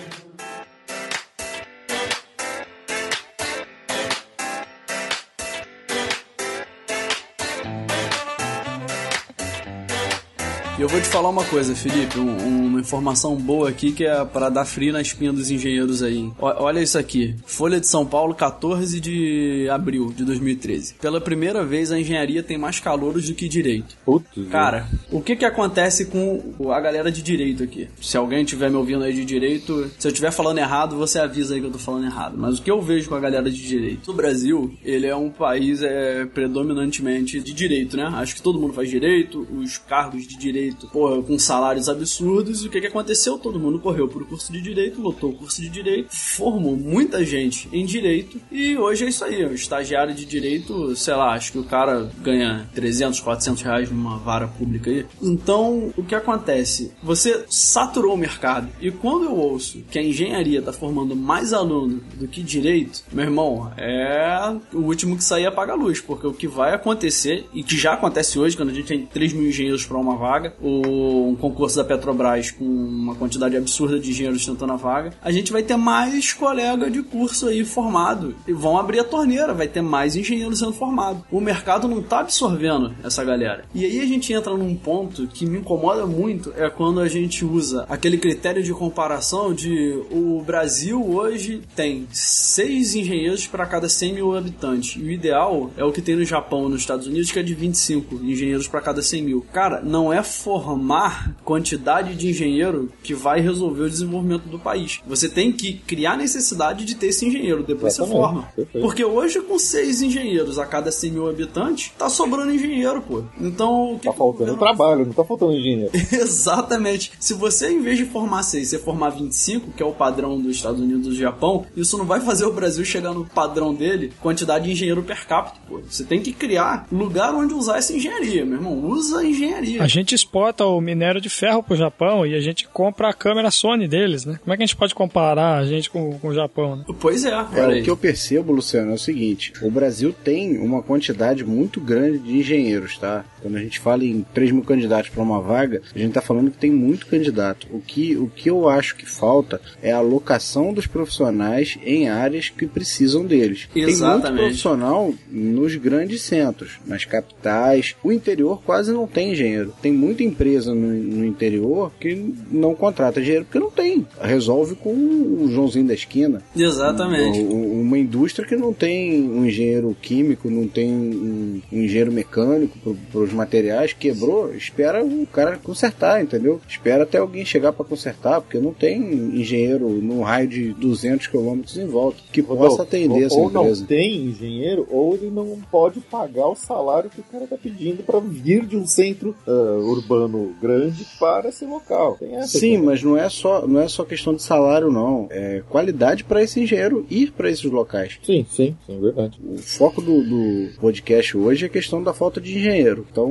[10.77, 14.23] E eu vou te falar uma coisa, Felipe, um- uma informação boa aqui que é
[14.23, 16.19] para dar frio na espinha dos engenheiros aí.
[16.19, 17.33] O- olha isso aqui.
[17.47, 20.93] Folha de São Paulo, 14 de abril de 2013.
[21.01, 23.97] Pela primeira vez a engenharia tem mais calouros do que direito.
[24.05, 27.87] Putz, Cara, o que que acontece com a galera de direito aqui?
[27.99, 31.55] Se alguém estiver me ouvindo aí de direito, se eu estiver falando errado, você avisa
[31.55, 32.35] aí que eu tô falando errado.
[32.37, 34.11] Mas o que eu vejo com a galera de direito?
[34.11, 38.03] O Brasil, ele é um país é, predominantemente de direito, né?
[38.13, 42.63] Acho que todo mundo faz direito, os cargos de direito, porra, com salários absurdos.
[42.63, 43.37] E o que que aconteceu?
[43.37, 47.69] Todo mundo correu pro curso de direito, lotou o curso de direito, formou muita gente
[47.71, 49.45] em direito e hoje é isso aí.
[49.45, 54.17] O estagiário de direito, sei lá, acho que o cara ganha 300, 400 reais numa
[54.17, 55.05] vara pública aí.
[55.21, 56.91] Então, o que acontece?
[57.03, 58.69] Você saturou o mercado.
[58.81, 63.25] E quando eu ouço que a engenharia tá formando mais aluno do que direito, meu
[63.25, 66.01] irmão, é o último que sair apaga a luz.
[66.01, 69.33] Porque o que vai acontecer, e que já acontece hoje, quando a gente tem 3
[69.33, 74.09] mil engenheiros para uma vaga, ou um concurso da Petrobras com uma quantidade absurda de
[74.09, 78.35] engenheiros tentando a vaga, a gente vai ter mais colega de curso aí formado.
[78.47, 81.23] E vão abrir a torneira, vai ter mais engenheiros sendo formados.
[81.31, 83.65] O mercado não tá absorvendo essa galera.
[83.73, 87.45] E aí a gente entra num ponto que me incomoda muito, é quando a gente
[87.45, 94.13] usa aquele critério de comparação de o Brasil hoje tem seis engenheiros para cada 100
[94.13, 94.95] mil habitantes.
[94.95, 97.43] E o ideal é o que tem no Japão e nos Estados Unidos, que é
[97.43, 99.45] de 25 engenheiros para cada 100 mil.
[99.51, 105.01] Cara, não é formar quantidade de engenheiro que vai resolver o desenvolvimento do país.
[105.05, 108.49] Você tem que criar a necessidade de ter esse engenheiro, depois você Exatamente, forma.
[108.55, 108.87] perfeito.
[108.87, 113.23] Porque hoje, com seis engenheiros a cada 100 mil habitantes, tá sobrando engenheiro, pô.
[113.41, 115.91] Então, o que Tá faltando governo trabalho, não tá faltando engenheiro.
[116.13, 117.11] Exatamente.
[117.19, 120.55] Se você, em vez de formar 6, você formar 25, que é o padrão dos
[120.55, 124.13] Estados Unidos e do Japão, isso não vai fazer o Brasil chegar no padrão dele,
[124.21, 125.81] quantidade de engenheiro per capita, pô.
[125.89, 128.77] Você tem que criar lugar onde usar essa engenharia, meu irmão.
[128.85, 129.83] Usa a engenharia.
[129.83, 133.13] A gente exporta exporta o minério de ferro pro Japão e a gente compra a
[133.13, 134.39] câmera Sony deles, né?
[134.43, 136.85] Como é que a gente pode comparar a gente com, com o Japão, né?
[136.99, 140.83] Pois é, É, o que eu percebo, Luciano, é o seguinte: o Brasil tem uma
[140.83, 143.25] quantidade muito grande de engenheiros, tá?
[143.41, 146.51] Quando a gente fala em 3 mil candidatos para uma vaga, a gente tá falando
[146.51, 147.67] que tem muito candidato.
[147.71, 152.49] O que, o que eu acho que falta é a alocação dos profissionais em áreas
[152.49, 153.67] que precisam deles.
[153.73, 154.41] Tem muito Exatamente.
[154.41, 157.95] profissional nos grandes centros, nas capitais.
[158.03, 159.73] O interior quase não tem engenheiro.
[159.81, 164.05] Tem muita empresa no, no interior que não contrata engenheiro porque não tem.
[164.21, 166.41] Resolve com o Joãozinho da esquina.
[166.55, 167.39] Exatamente.
[167.39, 172.11] U- u- Uma indústria que não tem um engenheiro químico, não tem um, um engenheiro
[172.11, 172.77] mecânico
[173.11, 176.59] para os materiais, quebrou, espera o cara consertar, entendeu?
[176.67, 178.97] Espera até alguém chegar para consertar, porque não tem
[179.33, 183.61] engenheiro num raio de 200 quilômetros em volta que possa atender ou, essa ou não
[183.63, 183.85] empresa.
[183.85, 188.19] tem engenheiro, ou ele não pode pagar o salário que o cara tá pedindo para
[188.19, 190.16] vir de um centro ah, urbano
[190.61, 192.15] grande para esse local.
[192.19, 195.61] Tem essa Sim, mas não é só não é só questão de salário não, é
[195.69, 198.19] qualidade para esse engenheiro ir para esses locais.
[198.23, 199.39] Sim, sim, sim, verdade.
[199.43, 203.05] O foco do, do podcast hoje é a questão da falta de engenheiro.
[203.11, 203.29] Então,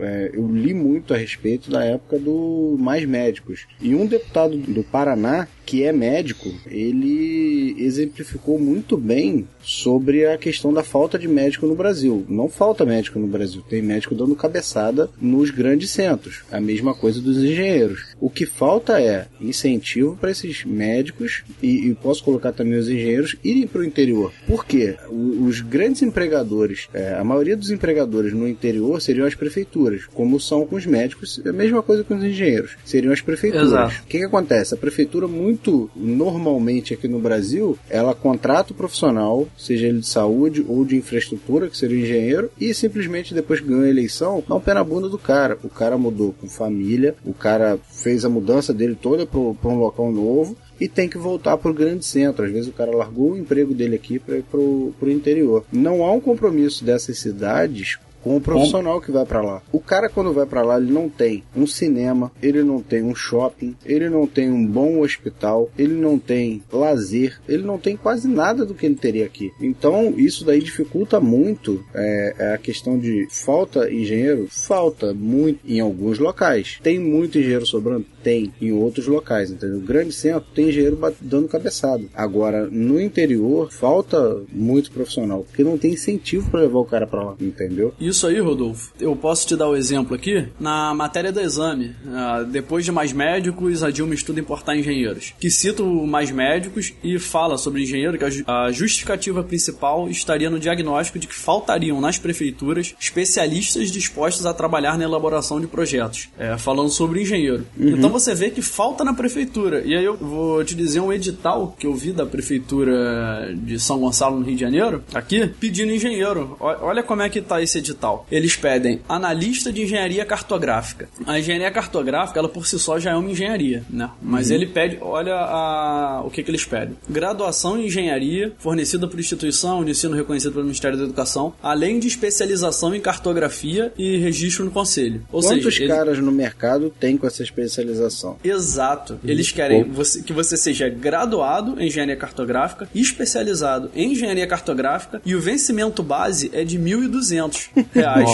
[0.00, 3.66] é, eu li muito a respeito da época do Mais Médicos.
[3.80, 10.72] E um deputado do Paraná, que é médico, ele exemplificou muito bem sobre a questão
[10.72, 12.24] da falta de médico no Brasil.
[12.26, 16.42] Não falta médico no Brasil, tem médico dando cabeçada nos grandes centros.
[16.50, 18.14] A mesma coisa dos engenheiros.
[18.18, 23.36] O que falta é incentivo para esses médicos e, e posso colocar também os engenheiros
[23.44, 24.32] irem para o interior.
[24.46, 24.96] Por quê?
[25.10, 30.64] Os grandes empregadores, é, a maioria dos empregadores no interior seriam as prefeituras, como são
[30.64, 33.66] com os médicos, é a mesma coisa com os engenheiros, seriam as prefeituras.
[33.66, 34.02] Exato.
[34.04, 34.72] O que, que acontece?
[34.72, 35.57] A prefeitura, muito
[35.94, 41.68] normalmente aqui no Brasil, ela contrata o profissional, seja ele de saúde ou de infraestrutura,
[41.68, 44.84] que seria o engenheiro, e simplesmente depois que ganha a eleição, dá um pé na
[44.84, 45.58] bunda do cara.
[45.62, 50.12] O cara mudou com família, o cara fez a mudança dele toda para um local
[50.12, 50.56] novo.
[50.80, 52.44] E tem que voltar para o grande centro.
[52.44, 55.64] Às vezes o cara largou o emprego dele aqui para ir para o interior.
[55.72, 59.62] Não há um compromisso dessas cidades com o profissional que vai para lá.
[59.72, 63.14] O cara quando vai para lá, ele não tem um cinema, ele não tem um
[63.14, 68.28] shopping, ele não tem um bom hospital, ele não tem lazer, ele não tem quase
[68.28, 69.50] nada do que ele teria aqui.
[69.58, 75.80] Então isso daí dificulta muito é, é a questão de falta engenheiro, falta muito em
[75.80, 76.78] alguns locais.
[76.82, 79.80] Tem muito engenheiro sobrando, tem em outros locais, entendeu?
[79.80, 82.04] Grande centro tem engenheiro dando cabeçada.
[82.14, 87.22] Agora no interior falta muito profissional, porque não tem incentivo para levar o cara para
[87.24, 87.94] lá, entendeu?
[87.98, 91.92] Isso aí, Rodolfo, eu posso te dar o exemplo aqui na matéria do exame.
[92.08, 95.32] ah, depois de mais médicos, a Dilma estuda importar engenheiros.
[95.40, 100.08] Que cita o mais médicos e fala sobre engenheiro que a ju- a justificativa principal
[100.10, 105.66] estaria no diagnóstico de que faltariam nas prefeituras especialistas dispostos a trabalhar na elaboração de
[105.66, 106.28] projetos.
[106.38, 107.64] É, falando sobre engenheiro.
[107.78, 109.82] Então você vê que falta na prefeitura.
[109.84, 113.98] E aí eu vou te dizer um edital que eu vi da prefeitura de São
[113.98, 116.56] Gonçalo, no Rio de Janeiro, aqui, pedindo engenheiro.
[116.60, 118.26] Olha como é que tá esse edital.
[118.30, 121.08] Eles pedem analista de engenharia cartográfica.
[121.26, 124.10] A engenharia cartográfica, ela por si só já é uma engenharia, né?
[124.22, 126.96] Mas ele pede, olha a- o que, que eles pedem.
[127.08, 132.08] Graduação em engenharia, fornecida por instituição de ensino reconhecida pelo Ministério da Educação, além de
[132.08, 135.22] especialização em cartografia e registro no conselho.
[135.32, 137.97] Ou Quantos seja, ele- caras no mercado tem com essa especialização?
[138.44, 139.18] Exato.
[139.24, 145.34] Eles querem você- que você seja graduado em engenharia cartográfica, especializado em engenharia cartográfica e
[145.34, 148.30] o vencimento base é de 1.200 reais.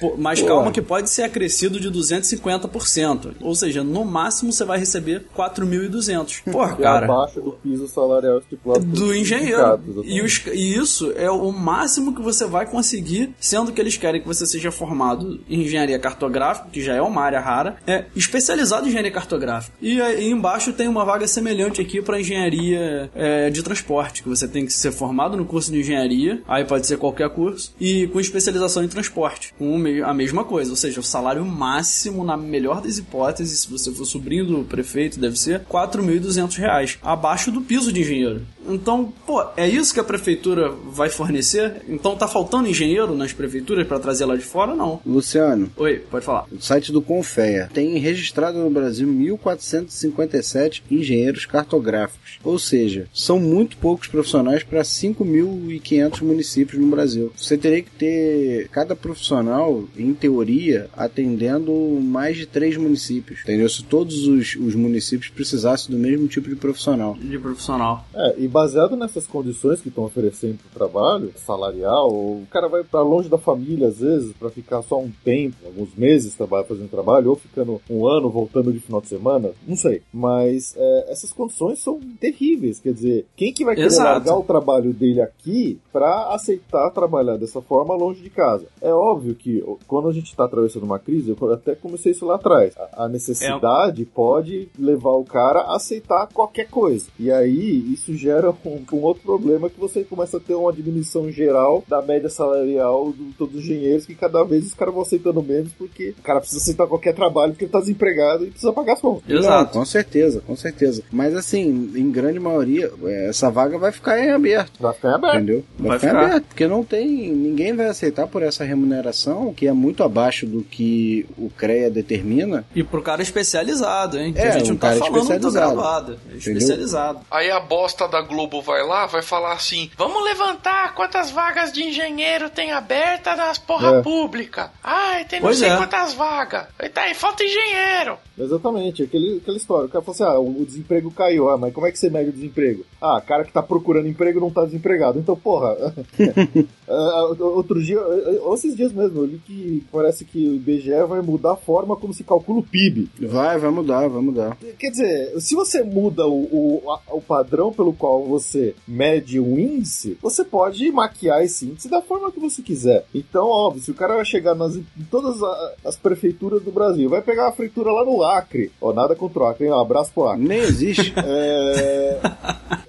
[0.00, 3.34] Pô, Mas calma que pode ser acrescido de 250%.
[3.40, 6.40] Ou seja, no máximo você vai receber 4.200.
[6.50, 9.56] Porra, E cara abaixo do piso salarial estipulado do engenheiro.
[10.04, 14.20] E, os- e isso é o máximo que você vai conseguir, sendo que eles querem
[14.20, 18.85] que você seja formado em engenharia cartográfica, que já é uma área rara, é especializado
[18.86, 19.76] em engenharia cartográfica.
[19.80, 24.46] E aí embaixo tem uma vaga semelhante aqui para engenharia é, de transporte, que você
[24.48, 28.20] tem que ser formado no curso de engenharia, aí pode ser qualquer curso, e com
[28.20, 32.98] especialização em transporte, com a mesma coisa, ou seja, o salário máximo, na melhor das
[32.98, 38.00] hipóteses, se você for sobrinho do prefeito, deve ser 4.200 reais, abaixo do piso de
[38.00, 38.42] engenheiro.
[38.68, 41.82] Então, pô, é isso que a prefeitura vai fornecer?
[41.88, 44.74] Então tá faltando engenheiro nas prefeituras para trazer lá de fora?
[44.74, 45.00] Não.
[45.06, 46.46] Luciano, Oi, pode falar.
[46.52, 53.76] o site do Confea tem registrado no Brasil 1.457 engenheiros cartográficos, ou seja, são muito
[53.76, 57.32] poucos profissionais para 5.500 municípios no Brasil.
[57.36, 63.68] Você teria que ter cada profissional, em teoria, atendendo mais de três municípios, entendeu?
[63.68, 67.16] Se todos os, os municípios precisassem do mesmo tipo de profissional.
[67.20, 68.06] De profissional.
[68.14, 73.02] É, e baseado nessas condições que estão oferecendo pro trabalho, salarial, o cara vai para
[73.02, 77.36] longe da família às vezes para ficar só um tempo, alguns meses fazendo trabalho, ou
[77.36, 80.00] ficando um ano voltando de final de semana, não sei.
[80.10, 84.08] Mas é, essas condições são terríveis, quer dizer, quem que vai querer Exato.
[84.08, 88.64] largar o trabalho dele aqui para aceitar trabalhar dessa forma longe de casa?
[88.80, 92.36] É óbvio que quando a gente está atravessando uma crise, eu até comecei isso lá
[92.36, 97.08] atrás, a, a necessidade pode levar o cara a aceitar qualquer coisa.
[97.20, 101.30] E aí isso gera um, um outro problema que você começa a ter uma diminuição
[101.30, 105.42] geral da média salarial de todos os engenheiros, que cada vez os caras vão aceitando
[105.42, 108.94] menos porque o cara precisa aceitar qualquer trabalho porque ele tá desempregado e precisa pagar
[108.94, 109.44] as contas.
[109.44, 111.02] Não, com certeza, com certeza.
[111.10, 114.72] Mas assim, em grande maioria, é, essa vaga vai ficar em aberto.
[114.80, 115.36] Vai ficar em aberto.
[115.36, 115.64] Entendeu?
[115.78, 116.26] Vai, Vai ficar, em ficar.
[116.26, 117.32] aberto, porque não tem.
[117.32, 122.64] Ninguém vai aceitar por essa remuneração, que é muito abaixo do que o CREA determina.
[122.74, 124.32] E pro cara especializado, hein?
[124.32, 126.12] Que É, a gente um não tá cara falando do graduado.
[126.12, 126.58] É Entendeu?
[126.58, 127.20] especializado.
[127.30, 131.82] Aí a bosta da Globo vai lá, vai falar assim: vamos levantar quantas vagas de
[131.82, 134.02] engenheiro tem aberta nas porra É.
[134.02, 134.70] pública.
[134.84, 135.76] Ai, tem não Pois sei é.
[135.76, 136.66] quantas vagas.
[136.82, 138.18] E tá aí, falta engenheiro.
[138.38, 139.86] Exatamente, aquele, aquela história.
[139.86, 141.48] O cara falou assim: ah, o, o desemprego caiu.
[141.48, 142.84] Ah, mas como é que você mede o desemprego?
[143.00, 145.18] Ah, cara que tá procurando emprego não tá desempregado.
[145.18, 145.76] Então, porra.
[146.88, 151.20] Ah, outro dia, ou esses dias mesmo, eu li que parece que o IBGE vai
[151.20, 153.10] mudar a forma como se calcula o PIB.
[153.22, 154.56] Vai, vai mudar, vai mudar.
[154.78, 159.58] Quer dizer, se você muda o, o, a- o padrão pelo qual você mede um
[159.58, 163.04] índice, você pode maquiar esse índice da forma que você quiser.
[163.14, 167.08] Então, óbvio, se o cara vai chegar nas, em todas a- as prefeituras do Brasil,
[167.08, 168.70] vai pegar a prefeitura lá no Acre.
[168.80, 169.72] Ó, nada contra o Acre, hein?
[169.72, 170.44] Um abraço pro Acre.
[170.46, 171.12] Nem existe.
[171.28, 172.20] É,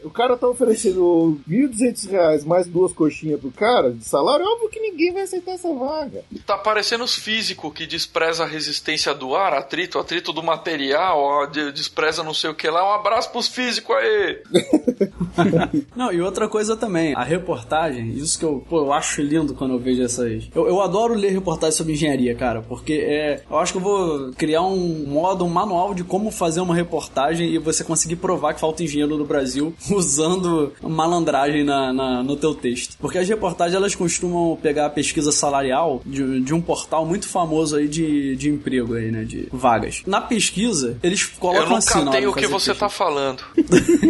[0.03, 4.69] o cara tá oferecendo 1.200 reais mais duas coxinhas pro cara de salário, é óbvio
[4.69, 6.23] que ninguém vai aceitar essa vaga.
[6.45, 11.45] Tá parecendo os físicos que despreza a resistência do ar, atrito, atrito do material, ó,
[11.45, 12.87] de- despreza não sei o que lá.
[12.89, 14.41] Um abraço pros físicos aí.
[15.95, 19.73] Não, e outra coisa também, a reportagem, isso que eu, pô, eu acho lindo quando
[19.73, 20.47] eu vejo essas.
[20.53, 23.41] Eu, eu adoro ler reportagens sobre engenharia, cara, porque é.
[23.49, 27.49] Eu acho que eu vou criar um modo, um manual de como fazer uma reportagem
[27.53, 32.53] e você conseguir provar que falta engenheiro no Brasil usando malandragem na, na- no teu
[32.53, 32.97] texto.
[32.99, 37.75] Porque as reportagens elas costumam pegar a pesquisa salarial de, de um portal muito famoso
[37.77, 39.23] aí de, de emprego aí, né?
[39.23, 40.03] De vagas.
[40.05, 41.97] Na pesquisa, eles colocam Eu assim.
[41.99, 42.75] hora catei de o que você pesquisa.
[42.75, 43.43] tá falando.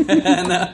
[0.07, 0.73] É, né?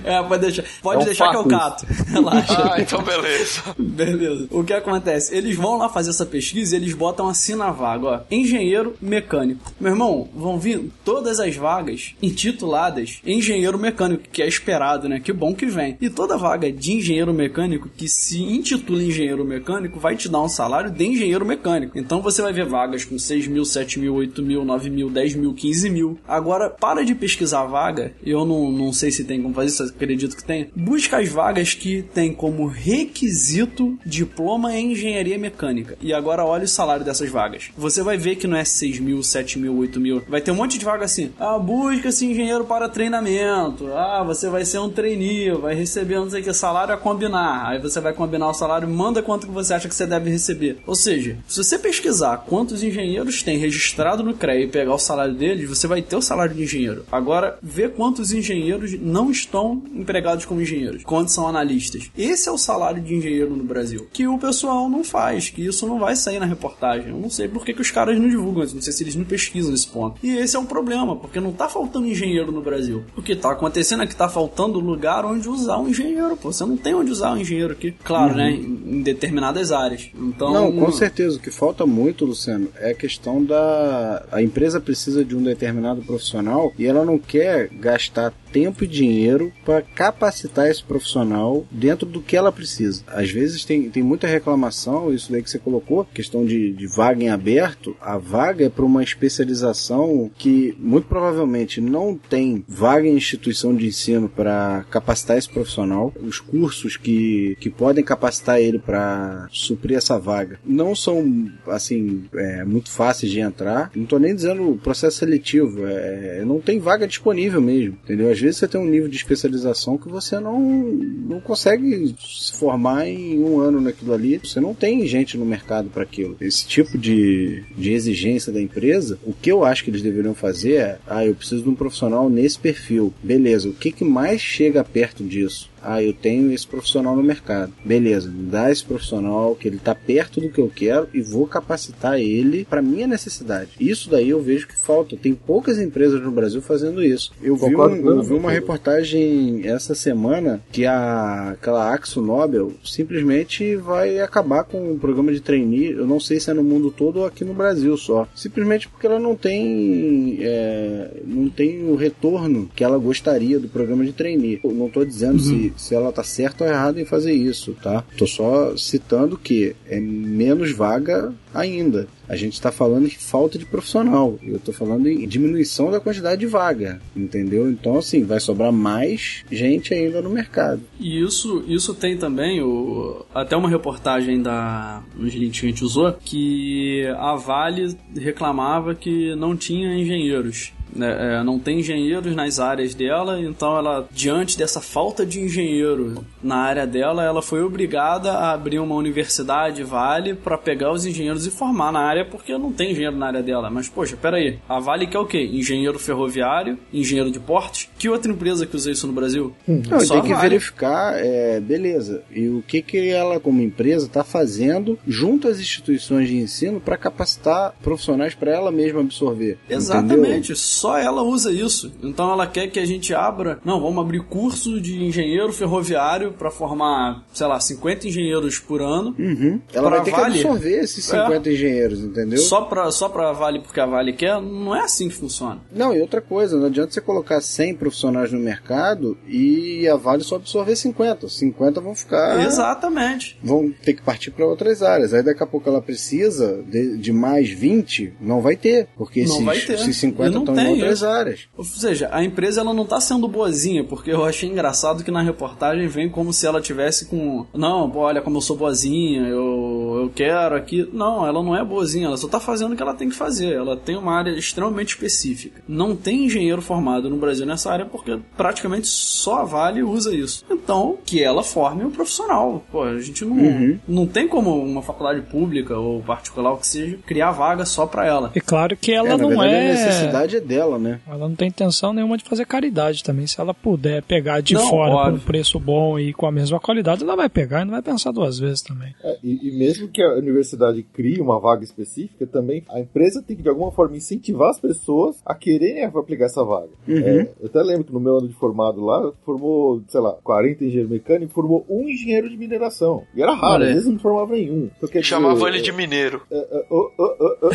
[0.04, 1.86] É, pode deixar, pode É um deixar que eu cato.
[2.08, 2.72] Relaxa.
[2.72, 3.62] Ah, então beleza.
[3.78, 4.48] Beleza.
[4.50, 5.34] O que acontece?
[5.34, 8.20] Eles vão lá fazer essa pesquisa e eles botam assim na vaga, ó.
[8.30, 9.72] Engenheiro mecânico.
[9.80, 15.20] Meu irmão, vão vir todas as vagas intituladas engenheiro mecânico, que é esperado, né?
[15.20, 15.96] Que bom que vem.
[16.00, 20.48] E toda vaga de engenheiro mecânico que se intitula engenheiro mecânico vai te dar um
[20.48, 21.98] salário de engenheiro mecânico.
[21.98, 25.34] Então você vai ver vagas com 6 mil, 7 mil, 8 mil, 9 mil, 10
[25.34, 26.18] mil, 15 mil.
[26.26, 28.12] Agora, para de pesquisar a vaga.
[28.24, 30.70] Eu não, não sei se tem como fazer isso, acredito que tem.
[30.74, 35.96] Busca as vagas que tem como requisito diploma em engenharia mecânica.
[36.00, 37.70] E agora olha o salário dessas vagas.
[37.76, 40.22] Você vai ver que não é 6 mil, 7 mil, 8 mil.
[40.28, 41.32] Vai ter um monte de vaga assim.
[41.38, 43.92] Ah, busca-se engenheiro para treinamento.
[43.92, 47.68] Ah, você vai ser um trainee, vai receber não sei o que, salário a combinar.
[47.68, 50.78] Aí você vai combinar o salário, manda quanto que você acha que você deve receber.
[50.86, 55.34] Ou seja, se você pesquisar quantos engenheiros tem registrado no CREA e pegar o salário
[55.34, 57.04] deles, você vai ter o salário de engenheiro.
[57.10, 62.10] Agora, vê quantos engenheiros não estão empregados como engenheiros, quantos são analistas.
[62.16, 65.86] Esse é o salário de engenheiro no Brasil, que o pessoal não faz, que isso
[65.86, 67.10] não vai sair na reportagem.
[67.10, 69.16] Eu não sei por que, que os caras não divulgam isso, não sei se eles
[69.16, 70.18] não pesquisam esse ponto.
[70.22, 73.04] E esse é um problema, porque não tá faltando engenheiro no Brasil.
[73.16, 76.52] O que tá acontecendo é que tá faltando lugar onde usar um engenheiro, pô.
[76.52, 77.92] Você não tem onde usar um engenheiro aqui.
[78.04, 78.50] Claro, né?
[78.50, 80.10] Em em determinadas áreas.
[80.14, 80.52] Então.
[80.52, 81.36] Não, com certeza.
[81.36, 84.24] O que falta muito, Luciano, é a questão da.
[84.30, 89.52] A empresa precisa de um determinado profissional e ela não quer gastar tempo e dinheiro
[89.64, 93.02] para capacitar esse profissional dentro do que ela precisa.
[93.08, 97.24] Às vezes tem, tem muita reclamação, isso daí que você colocou, questão de, de vaga
[97.24, 97.96] em aberto.
[98.00, 103.88] A vaga é para uma especialização que muito provavelmente não tem vaga em instituição de
[103.88, 106.12] ensino para capacitar esse profissional.
[106.22, 112.64] Os cursos que, que podem capacitar ele para suprir essa vaga não são assim é,
[112.64, 113.90] muito fáceis de entrar.
[113.96, 118.30] Não estou nem dizendo processo seletivo, é, não tem vaga disponível mesmo, entendeu?
[118.30, 123.08] Às vezes você tem um nível de especialização que você não, não consegue se formar
[123.08, 124.38] em um ano naquilo ali.
[124.38, 126.36] Você não tem gente no mercado para aquilo.
[126.40, 130.74] Esse tipo de, de exigência da empresa, o que eu acho que eles deveriam fazer
[130.74, 133.12] é: ah, eu preciso de um profissional nesse perfil.
[133.22, 135.73] Beleza, o que, que mais chega perto disso?
[135.84, 137.72] Ah, eu tenho esse profissional no mercado.
[137.84, 141.46] Beleza, me dá esse profissional que ele está perto do que eu quero e vou
[141.46, 143.70] capacitar ele para minha necessidade.
[143.78, 145.16] Isso daí eu vejo que falta.
[145.16, 147.32] Tem poucas empresas no Brasil fazendo isso.
[147.42, 153.76] Eu vi, um, eu vi uma reportagem essa semana que a, aquela Axo Nobel simplesmente
[153.76, 155.92] vai acabar com o programa de trainee.
[155.92, 158.26] Eu não sei se é no mundo todo ou aqui no Brasil só.
[158.34, 164.04] Simplesmente porque ela não tem é, não tem o retorno que ela gostaria do programa
[164.04, 164.60] de trainee.
[164.62, 165.38] Eu não estou dizendo uhum.
[165.38, 168.04] se se ela tá certa ou errada em fazer isso, tá?
[168.16, 172.08] Tô só citando que é menos vaga ainda.
[172.28, 174.38] A gente está falando em falta de profissional.
[174.42, 177.70] Eu estou falando em diminuição da quantidade de vaga, entendeu?
[177.70, 180.80] Então, assim, vai sobrar mais gente ainda no mercado.
[180.98, 187.06] E isso, isso tem também o, até uma reportagem da que a gente usou que
[187.18, 190.72] a Vale reclamava que não tinha engenheiros.
[190.94, 196.24] Né, é, não tem engenheiros nas áreas dela, então ela, diante dessa falta de engenheiro
[196.42, 201.46] na área dela, ela foi obrigada a abrir uma universidade Vale para pegar os engenheiros
[201.46, 203.70] e formar na área, porque não tem engenheiro na área dela.
[203.70, 205.42] Mas, poxa, peraí, a Vale quer o quê?
[205.52, 207.90] Engenheiro ferroviário, engenheiro de porte?
[207.98, 209.54] Que outra empresa que usa isso no Brasil?
[209.68, 209.82] Hum.
[209.88, 210.48] Não, Só tem que vale.
[210.48, 216.28] verificar, é, beleza, e o que, que ela, como empresa, está fazendo junto às instituições
[216.28, 219.58] de ensino para capacitar profissionais para ela mesma absorver.
[219.68, 220.14] Exatamente.
[220.14, 220.56] Entendeu?
[220.84, 221.90] Só ela usa isso.
[222.02, 226.50] Então ela quer que a gente abra, não, vamos abrir curso de engenheiro ferroviário para
[226.50, 229.14] formar, sei lá, 50 engenheiros por ano.
[229.18, 229.62] Uhum.
[229.72, 230.34] Ela vai ter vale.
[230.34, 231.52] que absorver esses 50 é.
[231.54, 232.38] engenheiros, entendeu?
[232.38, 235.62] Só pra, só pra Vale porque a Vale quer, não é assim que funciona.
[235.72, 240.22] Não, e outra coisa, não adianta você colocar 100 profissionais no mercado e a Vale
[240.22, 241.30] só absorver 50.
[241.30, 242.44] 50 vão ficar.
[242.44, 243.38] Exatamente.
[243.42, 245.14] Vão ter que partir para outras áreas.
[245.14, 248.88] Aí daqui a pouco ela precisa de, de mais 20, não vai ter.
[248.98, 249.72] Porque não esses, vai ter.
[249.74, 251.48] esses 50 estão em outras áreas.
[251.56, 255.22] Ou seja, a empresa ela não tá sendo boazinha, porque eu achei engraçado que na
[255.22, 257.46] reportagem vem como se ela tivesse com.
[257.54, 260.88] Não, pô, olha como eu sou boazinha, eu, eu quero aqui.
[260.92, 263.52] Não, ela não é boazinha, ela só tá fazendo o que ela tem que fazer.
[263.54, 265.62] Ela tem uma área extremamente específica.
[265.66, 270.44] Não tem engenheiro formado no Brasil nessa área porque praticamente só a Vale usa isso.
[270.50, 272.64] Então, que ela forme um profissional.
[272.70, 273.78] Pô, a gente não, uhum.
[273.86, 278.06] não tem como uma faculdade pública ou particular, o que seja, criar vaga só para
[278.06, 278.30] ela.
[278.34, 279.70] É claro que ela é, não verdade, é.
[279.70, 281.00] A necessidade é dela, né?
[281.06, 283.26] Ela não tem intenção nenhuma de fazer caridade também.
[283.26, 285.12] Se ela puder pegar de não, fora óbvio.
[285.12, 287.82] por um preço bom e com a mesma qualidade, ela vai pegar e não vai
[287.82, 288.94] pensar duas vezes também.
[289.02, 293.36] É, e, e, mesmo que a universidade crie uma vaga específica, também a empresa tem
[293.36, 296.70] que de alguma forma incentivar as pessoas a quererem aplicar essa vaga.
[296.86, 296.98] Uhum.
[296.98, 300.64] É, eu até lembro que no meu ano de formado lá, formou, sei lá, 40
[300.64, 303.04] engenheiros mecânicos, formou um engenheiro de mineração.
[303.14, 304.70] E era raro, às vezes não formava nenhum.
[304.76, 306.22] Então, Chamava ele de mineiro.
[306.30, 307.50] É, é, oh, oh, oh,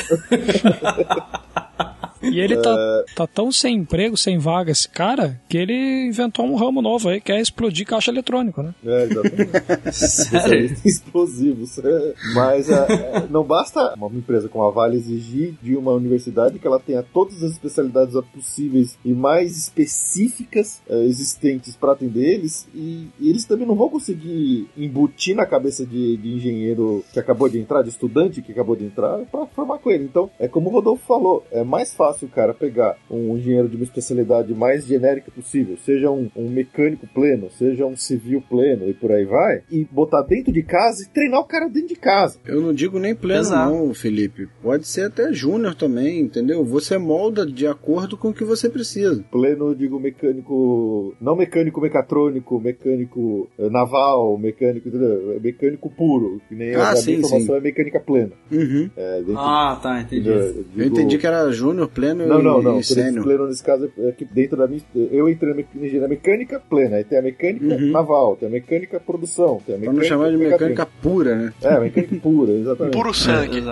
[2.22, 3.14] E ele tá, é.
[3.16, 7.22] tá tão sem emprego, sem vaga, esse cara, que ele inventou um ramo novo aí,
[7.22, 8.74] que é explodir caixa eletrônico, né?
[8.86, 9.92] É, exatamente.
[9.94, 10.78] Sério?
[10.86, 11.80] Explosivos.
[11.80, 12.14] É.
[12.34, 16.80] Mas é, não basta uma empresa como a Vale exigir de uma universidade que ela
[16.80, 23.30] tenha todas as especialidades possíveis e mais específicas é, existentes para atender eles, e, e,
[23.30, 27.82] eles também não vão conseguir embutir na cabeça de, de engenheiro que acabou de entrar,
[27.82, 30.04] de estudante que acabou de entrar, para formar com ele.
[30.04, 33.76] Então, é como o Rodolfo falou, é mais fácil fácil, cara, pegar um engenheiro de
[33.76, 38.94] uma especialidade mais genérica possível, seja um, um mecânico pleno, seja um civil pleno e
[38.94, 42.40] por aí vai, e botar dentro de casa e treinar o cara dentro de casa.
[42.46, 43.72] Eu não digo nem pleno, Exato.
[43.72, 44.48] não, Felipe.
[44.62, 46.64] Pode ser até júnior também, entendeu?
[46.66, 49.24] Você molda de acordo com o que você precisa.
[49.32, 55.40] Pleno, digo mecânico, não mecânico mecatrônico, mecânico eh, naval, mecânico, entendeu?
[55.42, 58.32] Mecânico puro, que nem ah, a sim, minha formação é mecânica plena.
[58.52, 58.90] Uhum.
[58.96, 60.24] É, ah, tá, entendi.
[60.24, 62.80] Digo, eu entendi que era júnior pleno não, não, não.
[62.80, 63.24] e sênior.
[63.24, 64.82] Pleno nesse caso é que dentro da minha.
[65.12, 66.98] Eu entrei na engenharia mecânica plena.
[66.98, 67.92] Aí tem a mecânica uhum.
[67.92, 69.92] naval, tem a mecânica produção, tem a mecânica.
[69.92, 71.54] Pra não chamar de mecânica pura, né?
[71.62, 72.94] É, mecânica pura, exatamente.
[72.94, 73.64] Puro sangue.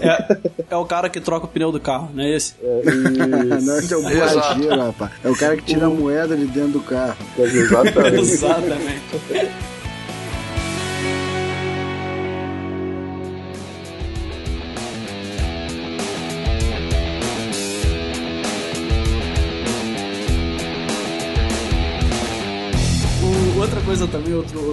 [0.00, 0.38] É, é,
[0.70, 2.54] é, o cara que troca o pneu do carro, não é esse?
[2.62, 2.82] É,
[3.62, 5.12] não, esse é o borracheiro, rapaz.
[5.22, 7.16] É o cara que tira a moeda de dentro do carro.
[7.38, 8.16] Exatamente.
[8.16, 9.81] exatamente.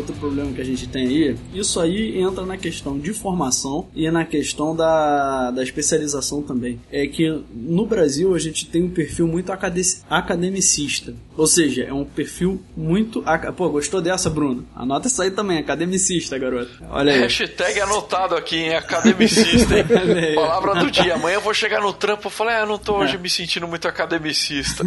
[0.10, 4.10] Outro, problema que a gente tem aí, isso aí entra na questão de formação e
[4.10, 6.80] na questão da, da especialização também.
[6.91, 11.14] É que no Brasil a gente tem um perfil muito academicista.
[11.38, 13.24] Ou seja, é um perfil muito.
[13.55, 14.66] Pô, gostou dessa, Bruno?
[14.76, 16.72] Anota isso aí também, academicista, garoto.
[16.89, 17.22] Olha aí.
[17.22, 18.76] Hashtag anotado aqui, hein?
[18.76, 19.86] Academicista, hein?
[20.36, 21.16] Palavra do dia.
[21.16, 23.20] Amanhã eu vou chegar no trampo e falar, ah, eu não tô hoje é.
[23.20, 24.84] me sentindo muito academicista.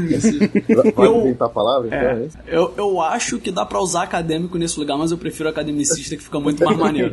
[0.95, 4.59] Pode inventar a palavra, então, é, é eu, eu acho que dá pra usar acadêmico
[4.59, 7.13] nesse lugar, mas eu prefiro academicista que fica muito mais maneiro.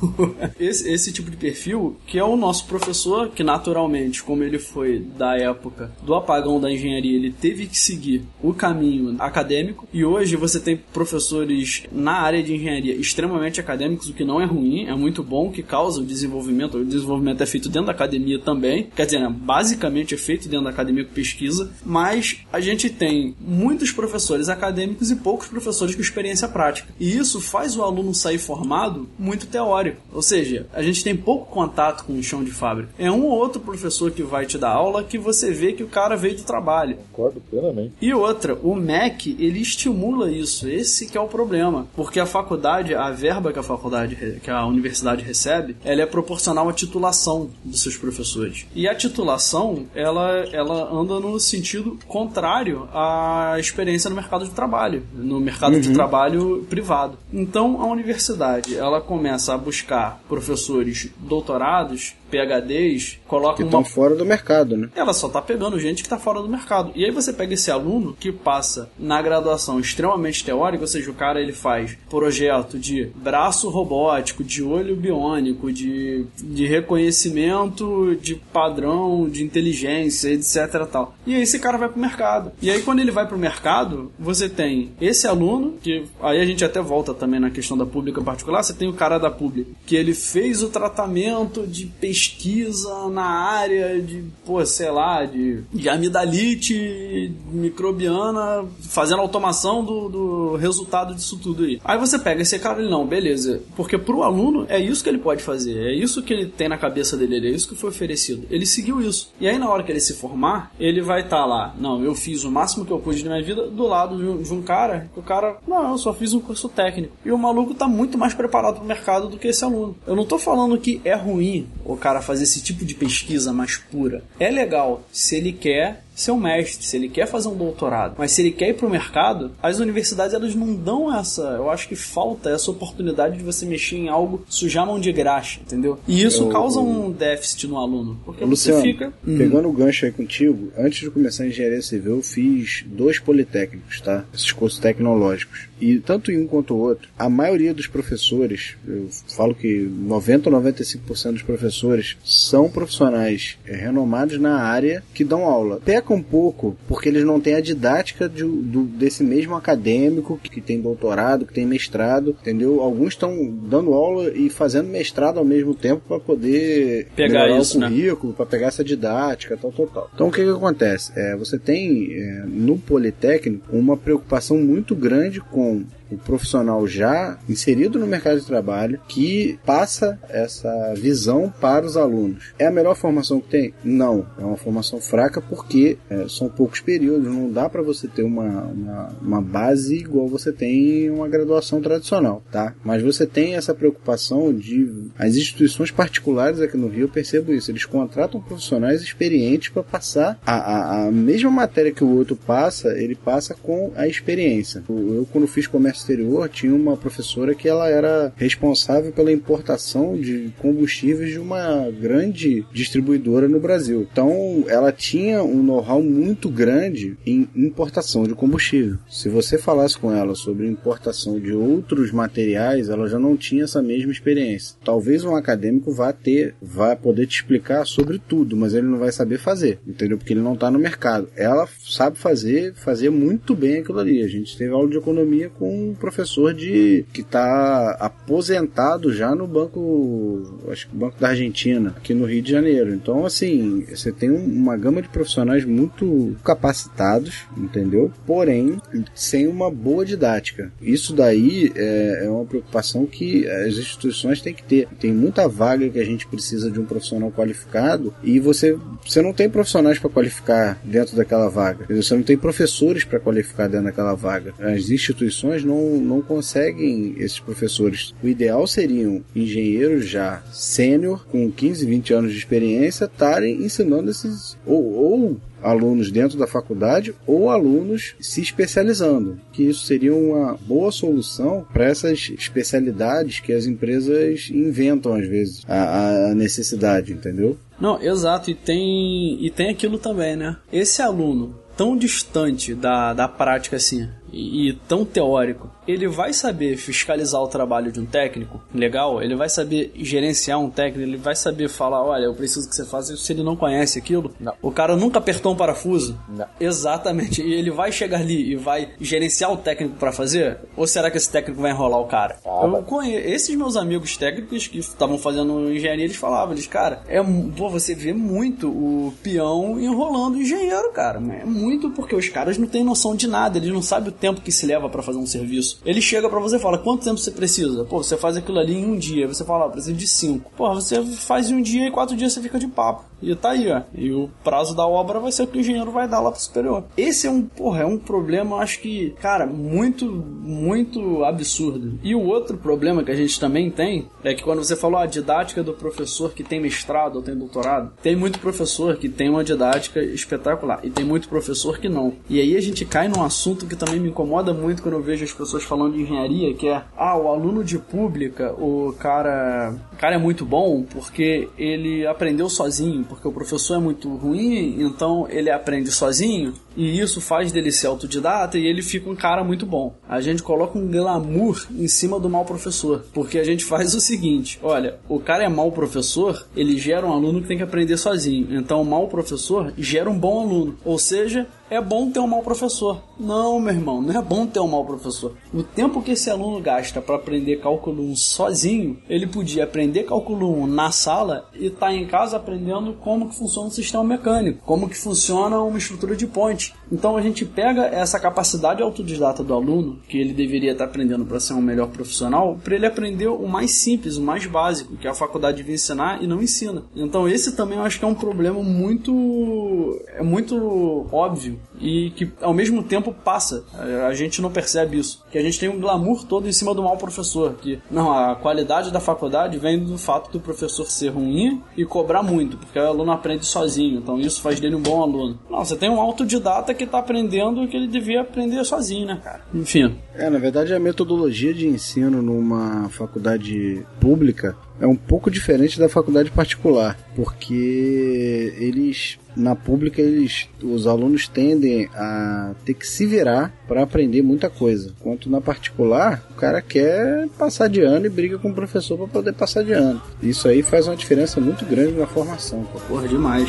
[0.58, 4.98] esse, esse tipo de perfil, que é o nosso professor, que naturalmente, como ele foi
[4.98, 10.36] da época do apagão da engenharia, ele teve que seguir o caminho acadêmico, e hoje
[10.36, 14.94] você tem professores na área de engenharia extremamente acadêmicos, o que não é ruim, é
[14.94, 16.78] muito bom, que causa o desenvolvimento.
[16.78, 20.64] O desenvolvimento é feito dentro da academia também, quer dizer, né, basicamente é feito dentro
[20.64, 26.00] da academia com pesquisa, mas a gente tem muitos professores acadêmicos e poucos professores com
[26.00, 26.88] experiência prática.
[26.98, 30.00] E isso faz o aluno sair formado muito teórico.
[30.12, 32.90] Ou seja, a gente tem pouco contato com o chão de fábrica.
[32.98, 35.88] É um ou outro professor que vai te dar aula que você vê que o
[35.88, 36.96] cara veio do trabalho.
[37.12, 37.92] Concordo plenamente.
[38.00, 40.68] E outra, o MEC, ele estimula isso.
[40.68, 41.86] Esse que é o problema.
[41.94, 46.68] Porque a faculdade, a verba que a faculdade, que a universidade recebe, ela é proporcional
[46.68, 48.66] à titulação dos seus professores.
[48.74, 55.02] E a titulação, ela, ela anda no sentido contrário à experiência no mercado de trabalho,
[55.14, 55.80] no mercado uhum.
[55.80, 57.05] de trabalho privado.
[57.32, 63.86] Então, a universidade, ela começa a buscar professores doutorados PHDs colocam que estão uma...
[63.86, 64.88] fora do mercado, né?
[64.94, 66.92] Ela só tá pegando gente que tá fora do mercado.
[66.94, 71.14] E aí você pega esse aluno que passa na graduação extremamente teórica, ou seja, o
[71.14, 79.28] cara ele faz projeto de braço robótico, de olho biônico, de, de reconhecimento de padrão,
[79.28, 81.14] de inteligência, etc tal.
[81.26, 82.52] E aí esse cara vai pro mercado.
[82.60, 86.64] E aí quando ele vai pro mercado, você tem esse aluno, que aí a gente
[86.64, 89.96] até volta também na questão da pública particular, você tem o cara da pública, que
[89.96, 95.86] ele fez o tratamento de pesquisa pesquisa na área de, pô, sei lá, de, de
[95.86, 101.78] amidalite microbiana, fazendo automação do, do resultado disso tudo aí.
[101.84, 103.60] Aí você pega esse cara e não, beleza.
[103.76, 106.78] Porque pro aluno é isso que ele pode fazer, é isso que ele tem na
[106.78, 108.46] cabeça dele, é isso que foi oferecido.
[108.50, 109.30] Ele seguiu isso.
[109.38, 112.14] E aí na hora que ele se formar, ele vai estar tá lá, não, eu
[112.14, 114.62] fiz o máximo que eu pude na minha vida do lado de um, de um
[114.62, 117.12] cara, que o cara, não, eu só fiz um curso técnico.
[117.24, 119.94] E o maluco tá muito mais preparado pro mercado do que esse aluno.
[120.06, 123.76] Eu não tô falando que é ruim o cara fazer esse tipo de pesquisa mais
[123.76, 124.22] pura.
[124.38, 128.14] É legal se ele quer ser um mestre, se ele quer fazer um doutorado.
[128.18, 131.42] Mas se ele quer ir pro mercado, as universidades elas não dão essa.
[131.42, 135.12] Eu acho que falta essa oportunidade de você mexer em algo, sujar a mão de
[135.12, 135.98] graxa, entendeu?
[136.08, 138.18] E isso eu, causa um déficit no aluno.
[138.24, 139.12] Porque Luciano, você fica.
[139.26, 139.36] Hum.
[139.36, 144.00] Pegando o gancho aí contigo, antes de começar a engenharia civil, eu fiz dois politécnicos,
[144.00, 144.24] tá?
[144.32, 145.68] Esses cursos tecnológicos.
[145.78, 150.48] E tanto em um quanto o outro, a maioria dos professores, eu falo que 90
[150.48, 155.80] ou 95% dos professores são profissionais é, renomados na área que dão aula.
[155.84, 160.50] Peca um pouco porque eles não têm a didática de, do, desse mesmo acadêmico que,
[160.50, 162.80] que tem doutorado, que tem mestrado, entendeu?
[162.80, 167.80] Alguns estão dando aula e fazendo mestrado ao mesmo tempo para poder pegar isso, o
[167.80, 167.88] né?
[167.88, 168.36] currículo, né?
[168.36, 170.10] para pegar essa didática, tal, tal, tal.
[170.14, 171.12] Então o que, que acontece?
[171.16, 177.98] É, você tem é, no Politécnico uma preocupação muito grande com o profissional já inserido
[177.98, 182.52] no mercado de trabalho que passa essa visão para os alunos.
[182.58, 183.74] É a melhor formação que tem?
[183.84, 188.22] Não, é uma formação fraca porque é, são poucos períodos, não dá para você ter
[188.22, 192.74] uma, uma, uma, base igual você tem em uma graduação tradicional, tá?
[192.84, 197.70] Mas você tem essa preocupação de as instituições particulares aqui no Rio, eu percebo isso,
[197.70, 202.98] eles contratam profissionais experientes para passar a, a, a mesma matéria que o outro passa,
[202.98, 204.82] ele passa com a experiência.
[204.88, 205.66] Eu quando fiz
[205.98, 212.64] exterior tinha uma professora que ela era responsável pela importação de combustíveis de uma grande
[212.72, 214.06] distribuidora no Brasil.
[214.10, 218.98] Então, ela tinha um know-how muito grande em importação de combustível.
[219.08, 223.82] Se você falasse com ela sobre importação de outros materiais, ela já não tinha essa
[223.82, 224.76] mesma experiência.
[224.84, 229.12] Talvez um acadêmico vá ter, vá poder te explicar sobre tudo, mas ele não vai
[229.12, 230.18] saber fazer, entendeu?
[230.18, 231.28] Porque ele não está no mercado.
[231.36, 234.22] Ela sabe fazer, fazer muito bem aquilo ali.
[234.22, 239.46] A gente teve aula de economia com um professor de que está aposentado já no
[239.46, 242.94] banco, acho que Banco da Argentina, aqui no Rio de Janeiro.
[242.94, 248.10] Então, assim, você tem uma gama de profissionais muito capacitados, entendeu?
[248.26, 248.78] Porém,
[249.14, 250.72] sem uma boa didática.
[250.80, 254.88] Isso daí é, é uma preocupação que as instituições têm que ter.
[254.98, 259.32] Tem muita vaga que a gente precisa de um profissional qualificado e você, você não
[259.32, 261.86] tem profissionais para qualificar dentro daquela vaga.
[261.94, 264.54] Você não tem professores para qualificar dentro daquela vaga.
[264.58, 268.14] As instituições não não, não conseguem esses professores.
[268.22, 274.56] O ideal seriam engenheiros já sênior, com 15, 20 anos de experiência, estarem ensinando esses.
[274.66, 280.92] Ou, ou alunos dentro da faculdade ou alunos se especializando, que isso seria uma boa
[280.92, 287.56] solução para essas especialidades que as empresas inventam às vezes a, a, necessidade, entendeu?
[287.80, 290.56] Não, exato, e tem e tem aquilo também, né?
[290.72, 296.76] Esse aluno tão distante da, da prática assim, e, e, tão teórico, ele vai saber
[296.76, 301.36] fiscalizar o trabalho de um técnico legal, ele vai saber gerenciar um técnico, ele vai
[301.36, 304.34] saber falar, olha, eu preciso que você faça isso se ele não conhece aquilo.
[304.40, 304.52] Não.
[304.60, 306.18] O cara nunca apertou um parafuso.
[306.28, 306.46] Não.
[306.58, 307.42] Exatamente.
[307.42, 310.58] E ele vai chegar ali e vai gerenciar o técnico para fazer?
[310.76, 312.38] Ou será que esse técnico vai enrolar o cara?
[312.44, 317.02] Ah, eu conheço esses meus amigos técnicos que estavam fazendo engenharia, eles falavam, eles, cara,
[317.06, 321.18] é, pô, você vê muito o peão enrolando o engenheiro, cara.
[321.18, 324.40] É muito porque os caras não têm noção de nada, eles não sabem o tempo
[324.40, 325.80] que se leva para fazer um serviço.
[325.84, 327.84] Ele chega para você e fala: quanto tempo você precisa?
[327.84, 329.26] Pô, você faz aquilo ali em um dia.
[329.26, 330.50] Você fala: ah, preciso de cinco.
[330.56, 333.04] Pô, você faz em um dia e quatro dias você fica de papo.
[333.22, 333.82] E tá aí, ó.
[333.94, 336.40] E o prazo da obra vai ser o que o engenheiro vai dar lá pro
[336.40, 336.84] superior.
[336.96, 341.98] Esse é um, porra, é um problema, acho que, cara, muito, muito absurdo.
[342.02, 345.06] E o outro problema que a gente também tem é que quando você falou a
[345.06, 349.44] didática do professor que tem mestrado ou tem doutorado, tem muito professor que tem uma
[349.44, 352.14] didática espetacular e tem muito professor que não.
[352.28, 355.24] E aí a gente cai num assunto que também me incomoda muito quando eu vejo
[355.24, 359.96] as pessoas falando de engenharia, que é, ah, o aluno de pública, o cara, o
[359.96, 365.26] cara é muito bom porque ele aprendeu sozinho, porque o professor é muito ruim, então
[365.28, 369.64] ele aprende sozinho e isso faz dele ser autodidata e ele fica um cara muito
[369.64, 369.94] bom.
[370.08, 374.00] A gente coloca um glamour em cima do mau professor, porque a gente faz o
[374.00, 377.96] seguinte: olha, o cara é mau professor, ele gera um aluno que tem que aprender
[377.96, 378.56] sozinho.
[378.56, 380.76] Então, o mau professor gera um bom aluno.
[380.84, 383.02] Ou seja, é bom ter um mau professor.
[383.18, 385.34] Não, meu irmão, não é bom ter um mau professor.
[385.52, 390.62] O tempo que esse aluno gasta para aprender cálculo 1 sozinho, ele podia aprender cálculo
[390.62, 394.62] 1 na sala e estar tá em casa aprendendo como que funciona o sistema mecânico,
[394.64, 396.65] como que funciona uma estrutura de ponte.
[396.68, 396.85] much.
[396.90, 401.40] Então a gente pega essa capacidade autodidata do aluno, que ele deveria estar aprendendo para
[401.40, 405.14] ser um melhor profissional, para ele aprender o mais simples, o mais básico, que a
[405.14, 406.84] faculdade devia ensinar e não ensina.
[406.94, 412.30] Então esse também eu acho que é um problema muito é muito óbvio e que
[412.40, 413.64] ao mesmo tempo passa.
[414.06, 415.24] A gente não percebe isso.
[415.30, 417.54] Que a gente tem um glamour todo em cima do mau professor.
[417.54, 422.22] Que não, a qualidade da faculdade vem do fato do professor ser ruim e cobrar
[422.22, 423.98] muito, porque o aluno aprende sozinho.
[423.98, 425.38] Então isso faz dele um bom aluno.
[425.50, 429.20] Não, você tem um autodidata que está aprendendo o que ele devia aprender sozinho, né,
[429.22, 429.40] cara?
[429.54, 429.96] Enfim.
[430.14, 435.88] É, na verdade a metodologia de ensino numa faculdade pública é um pouco diferente da
[435.88, 443.52] faculdade particular, porque eles na pública eles os alunos tendem a ter que se virar
[443.66, 444.92] para aprender muita coisa.
[445.00, 449.06] Enquanto na particular, o cara quer passar de ano e briga com o professor para
[449.06, 450.00] poder passar de ano.
[450.22, 452.64] Isso aí faz uma diferença muito grande na formação.
[452.64, 452.78] Pô.
[452.80, 453.48] Porra, demais.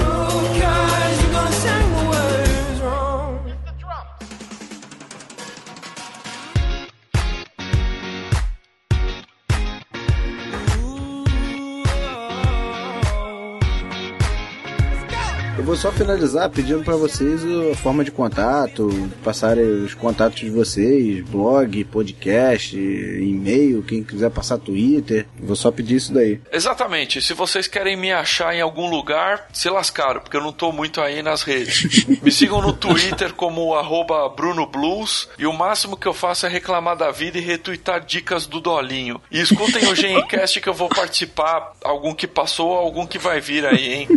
[0.00, 0.47] Eu
[15.68, 18.88] vou só finalizar pedindo para vocês a forma de contato,
[19.22, 25.26] passarem os contatos de vocês, blog, podcast, e-mail, quem quiser passar Twitter.
[25.38, 26.40] Vou só pedir isso daí.
[26.50, 27.20] Exatamente.
[27.20, 31.02] Se vocês querem me achar em algum lugar, se lascaram, porque eu não tô muito
[31.02, 32.06] aí nas redes.
[32.22, 36.96] me sigam no Twitter como arroba BrunoBlues e o máximo que eu faço é reclamar
[36.96, 39.20] da vida e retweetar dicas do Dolinho.
[39.30, 43.66] E escutem o Gencast que eu vou participar, algum que passou, algum que vai vir
[43.66, 44.08] aí, hein?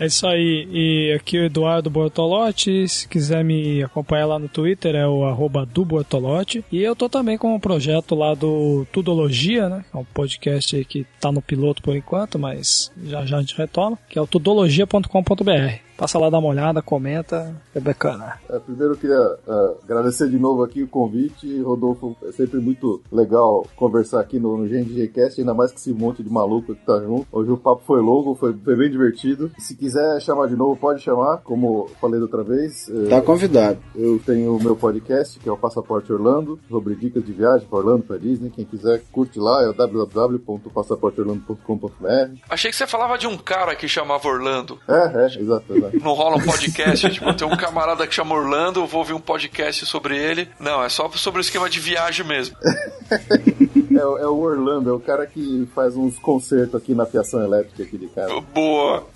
[0.00, 0.66] É isso aí.
[0.72, 2.88] E aqui o Eduardo Bortolotti.
[2.88, 6.64] Se quiser me acompanhar lá no Twitter, é o arroba do Bortolotti.
[6.72, 9.84] E eu tô também com um projeto lá do Tudologia, né?
[9.92, 13.54] É um podcast aí que tá no piloto por enquanto, mas já já a gente
[13.54, 13.98] retoma.
[14.08, 15.89] Que é o tudologia.com.br.
[16.00, 18.40] Passa lá, dá uma olhada, comenta, é bacana.
[18.48, 22.16] É, primeiro eu queria uh, agradecer de novo aqui o convite, Rodolfo.
[22.24, 26.30] É sempre muito legal conversar aqui no, no GNGcast, ainda mais que esse monte de
[26.30, 27.26] maluco que tá junto.
[27.30, 29.50] Hoje o papo foi longo, foi, foi bem divertido.
[29.58, 32.90] Se quiser chamar de novo, pode chamar, como falei da outra vez.
[33.10, 33.76] Tá uh, convidado.
[33.94, 37.78] Eu tenho o meu podcast, que é o Passaporte Orlando, sobre dicas de viagem para
[37.78, 38.48] Orlando, para Disney.
[38.48, 42.40] Quem quiser, curte lá, é o www.passaporteorlando.com.br.
[42.48, 44.78] Achei que você falava de um cara que chamava Orlando.
[44.88, 45.76] É, é, exato.
[45.76, 45.89] exato.
[45.94, 49.20] Não rola um podcast, tipo, tem um camarada que chama Orlando, eu vou ouvir um
[49.20, 50.48] podcast sobre ele.
[50.58, 52.56] Não, é só sobre o esquema de viagem mesmo.
[53.10, 57.82] é, é, o Orlando, é o cara que faz uns concertos aqui na fiação elétrica
[57.82, 58.40] aqui de casa.
[58.54, 59.06] Boa!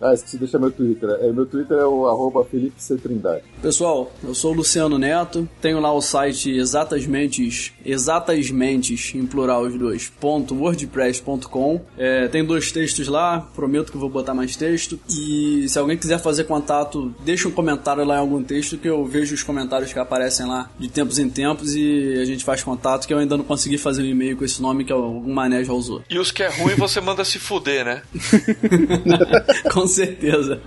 [0.00, 1.08] Ah, esqueci de deixar meu Twitter.
[1.20, 2.96] É, meu Twitter é o arroba Felipe C.
[2.96, 3.42] Trindade.
[3.62, 9.78] Pessoal, eu sou o Luciano Neto, tenho lá o site exatamente, exatamente, em plural os
[9.78, 11.80] dois, ponto wordpress.com.
[11.96, 14.98] É, tem dois textos lá, prometo que vou botar mais texto.
[15.08, 19.06] E se alguém quiser fazer contato, deixa um comentário lá em algum texto que eu
[19.06, 23.06] vejo os comentários que aparecem lá de tempos em tempos e a gente faz contato,
[23.06, 25.72] que eu ainda não consegui fazer um e-mail com esse nome que algum mané já
[25.72, 26.02] usou.
[26.10, 28.02] E os que é ruim você manda se fuder, né?
[29.72, 30.60] com certeza.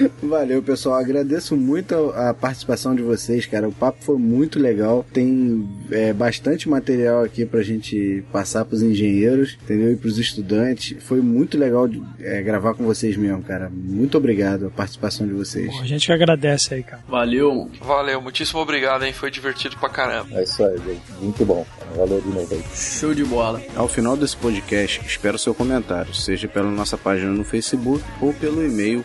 [0.22, 0.96] Valeu, pessoal.
[0.96, 3.68] Agradeço muito a participação de vocês, cara.
[3.68, 5.04] O papo foi muito legal.
[5.12, 9.92] Tem é, bastante material aqui pra gente passar pros engenheiros, entendeu?
[9.92, 11.02] E pros estudantes.
[11.04, 13.70] Foi muito legal de, é, gravar com vocês mesmo, cara.
[13.70, 15.70] Muito obrigado a participação de vocês.
[15.70, 17.02] Pô, a gente que agradece aí, cara.
[17.08, 17.70] Valeu.
[17.80, 19.12] Valeu, muitíssimo obrigado, hein?
[19.12, 20.28] Foi divertido pra caramba.
[20.38, 21.02] É isso aí, gente.
[21.20, 21.66] Muito bom.
[21.96, 22.62] Valeu de novo aí.
[22.74, 23.62] Show de bola.
[23.74, 28.64] Ao final desse podcast, espero seu comentário, seja pela nossa página no Facebook ou pelo
[28.64, 29.04] e-mail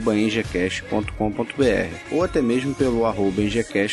[0.00, 3.40] contato@engcast.com.br ou até mesmo pelo arroba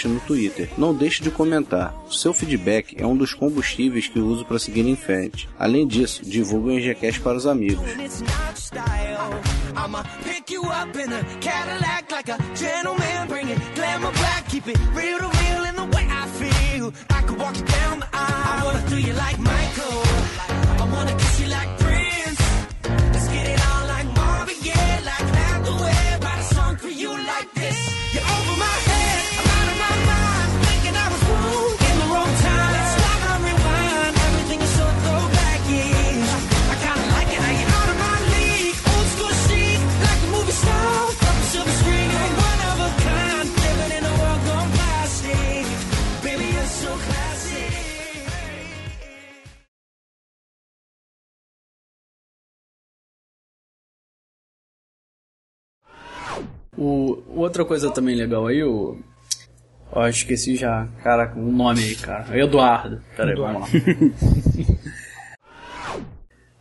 [0.06, 0.70] no Twitter.
[0.78, 1.94] Não deixe de comentar.
[2.08, 5.50] O seu feedback é um dos combustíveis que uso para seguir em frente.
[5.60, 7.86] Além disso, divulgue o engcast para os amigos.
[17.10, 18.14] I could walk you down the aisle.
[18.14, 20.02] I wanna do you like Michael.
[20.82, 21.37] I wanna kiss
[27.28, 27.57] like
[56.78, 59.00] O, outra coisa também legal aí, o.
[59.92, 62.38] Ó, esqueci já, cara, o nome aí, cara.
[62.38, 63.02] Eduardo.
[63.16, 63.68] Pera aí, vamos lá.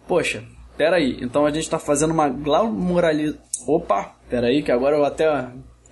[0.06, 0.42] Poxa,
[0.76, 1.18] pera aí.
[1.20, 3.44] Então a gente tá fazendo uma glamouralização.
[3.66, 5.26] Opa, pera aí, que agora eu até,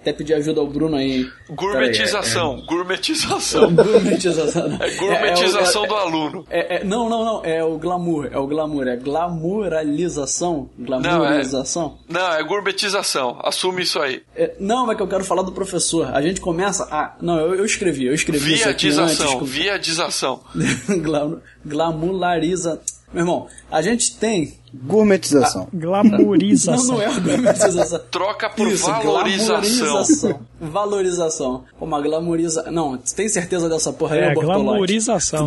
[0.04, 1.26] até pedi ajuda ao Bruno aí.
[1.48, 3.72] Gourmetização, gourmetização.
[3.74, 4.76] Gourmetização.
[4.80, 6.44] É gourmetização É, é, do aluno.
[6.50, 7.44] É, é, não, não, não.
[7.44, 8.28] É o glamour.
[8.30, 8.86] É o glamour.
[8.86, 10.68] É glamouralização.
[10.78, 11.98] Glamouralização.
[12.08, 13.38] Não, é gourmetização.
[13.42, 14.22] Assume isso aí.
[14.36, 16.14] É, não, é que eu quero falar do professor.
[16.14, 17.16] A gente começa a.
[17.22, 18.96] Não, eu, eu escrevi, eu escrevi isso aqui antes.
[18.98, 20.40] Viadização, viadização.
[21.02, 22.80] Glam- Glamulariza.
[23.14, 24.54] Meu irmão, a gente tem.
[24.74, 25.68] Gourmetização.
[25.72, 26.76] Glamourização.
[26.76, 28.00] Não, não é a glamorização.
[28.10, 29.62] Troca por Isso, valorização.
[29.62, 30.40] Valorização.
[30.60, 31.64] Valorização.
[31.78, 32.68] Pô, Uma glamoriza...
[32.72, 34.34] Não, tu tem certeza dessa porra aí, É.
[34.34, 34.40] Tu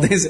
[0.00, 0.20] tem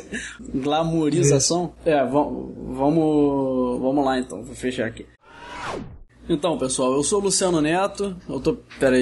[0.53, 1.73] Glamorização?
[1.85, 3.81] É, vam- vamos...
[3.81, 5.07] Vamos lá então, vou fechar aqui.
[6.29, 8.17] Então, pessoal, eu sou o Luciano Neto.
[8.29, 8.55] Eu tô...
[8.81, 8.97] Pera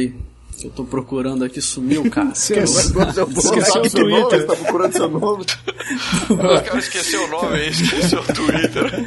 [0.64, 2.30] Eu tô procurando aqui, sumiu, cara.
[2.34, 4.20] Esquece- Esqueceu Esqueceu o seu nome?
[4.20, 4.40] Twitter.
[4.40, 5.44] Você tá procurando seu nome?
[6.30, 9.04] O cara esqueceu o nome aí, esqueceu o Twitter.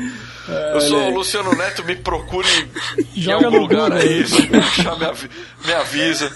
[0.73, 2.47] Eu sou o Luciano Neto, me procure
[3.15, 5.29] em algum lugar aí, se me achar, me, avi-
[5.65, 6.31] me avisa.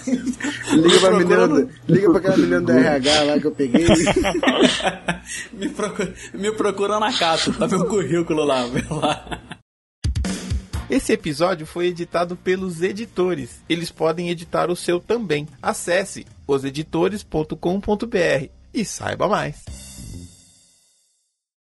[0.72, 3.86] Liga pra, menina, do- liga pra aquela menina do RH lá que eu peguei.
[5.52, 9.40] me, procura, me procura na Cato, tá meu currículo lá, vê lá.
[10.88, 13.62] Esse episódio foi editado pelos editores.
[13.68, 15.48] Eles podem editar o seu também.
[15.62, 19.93] Acesse oseditores.com.br e saiba mais.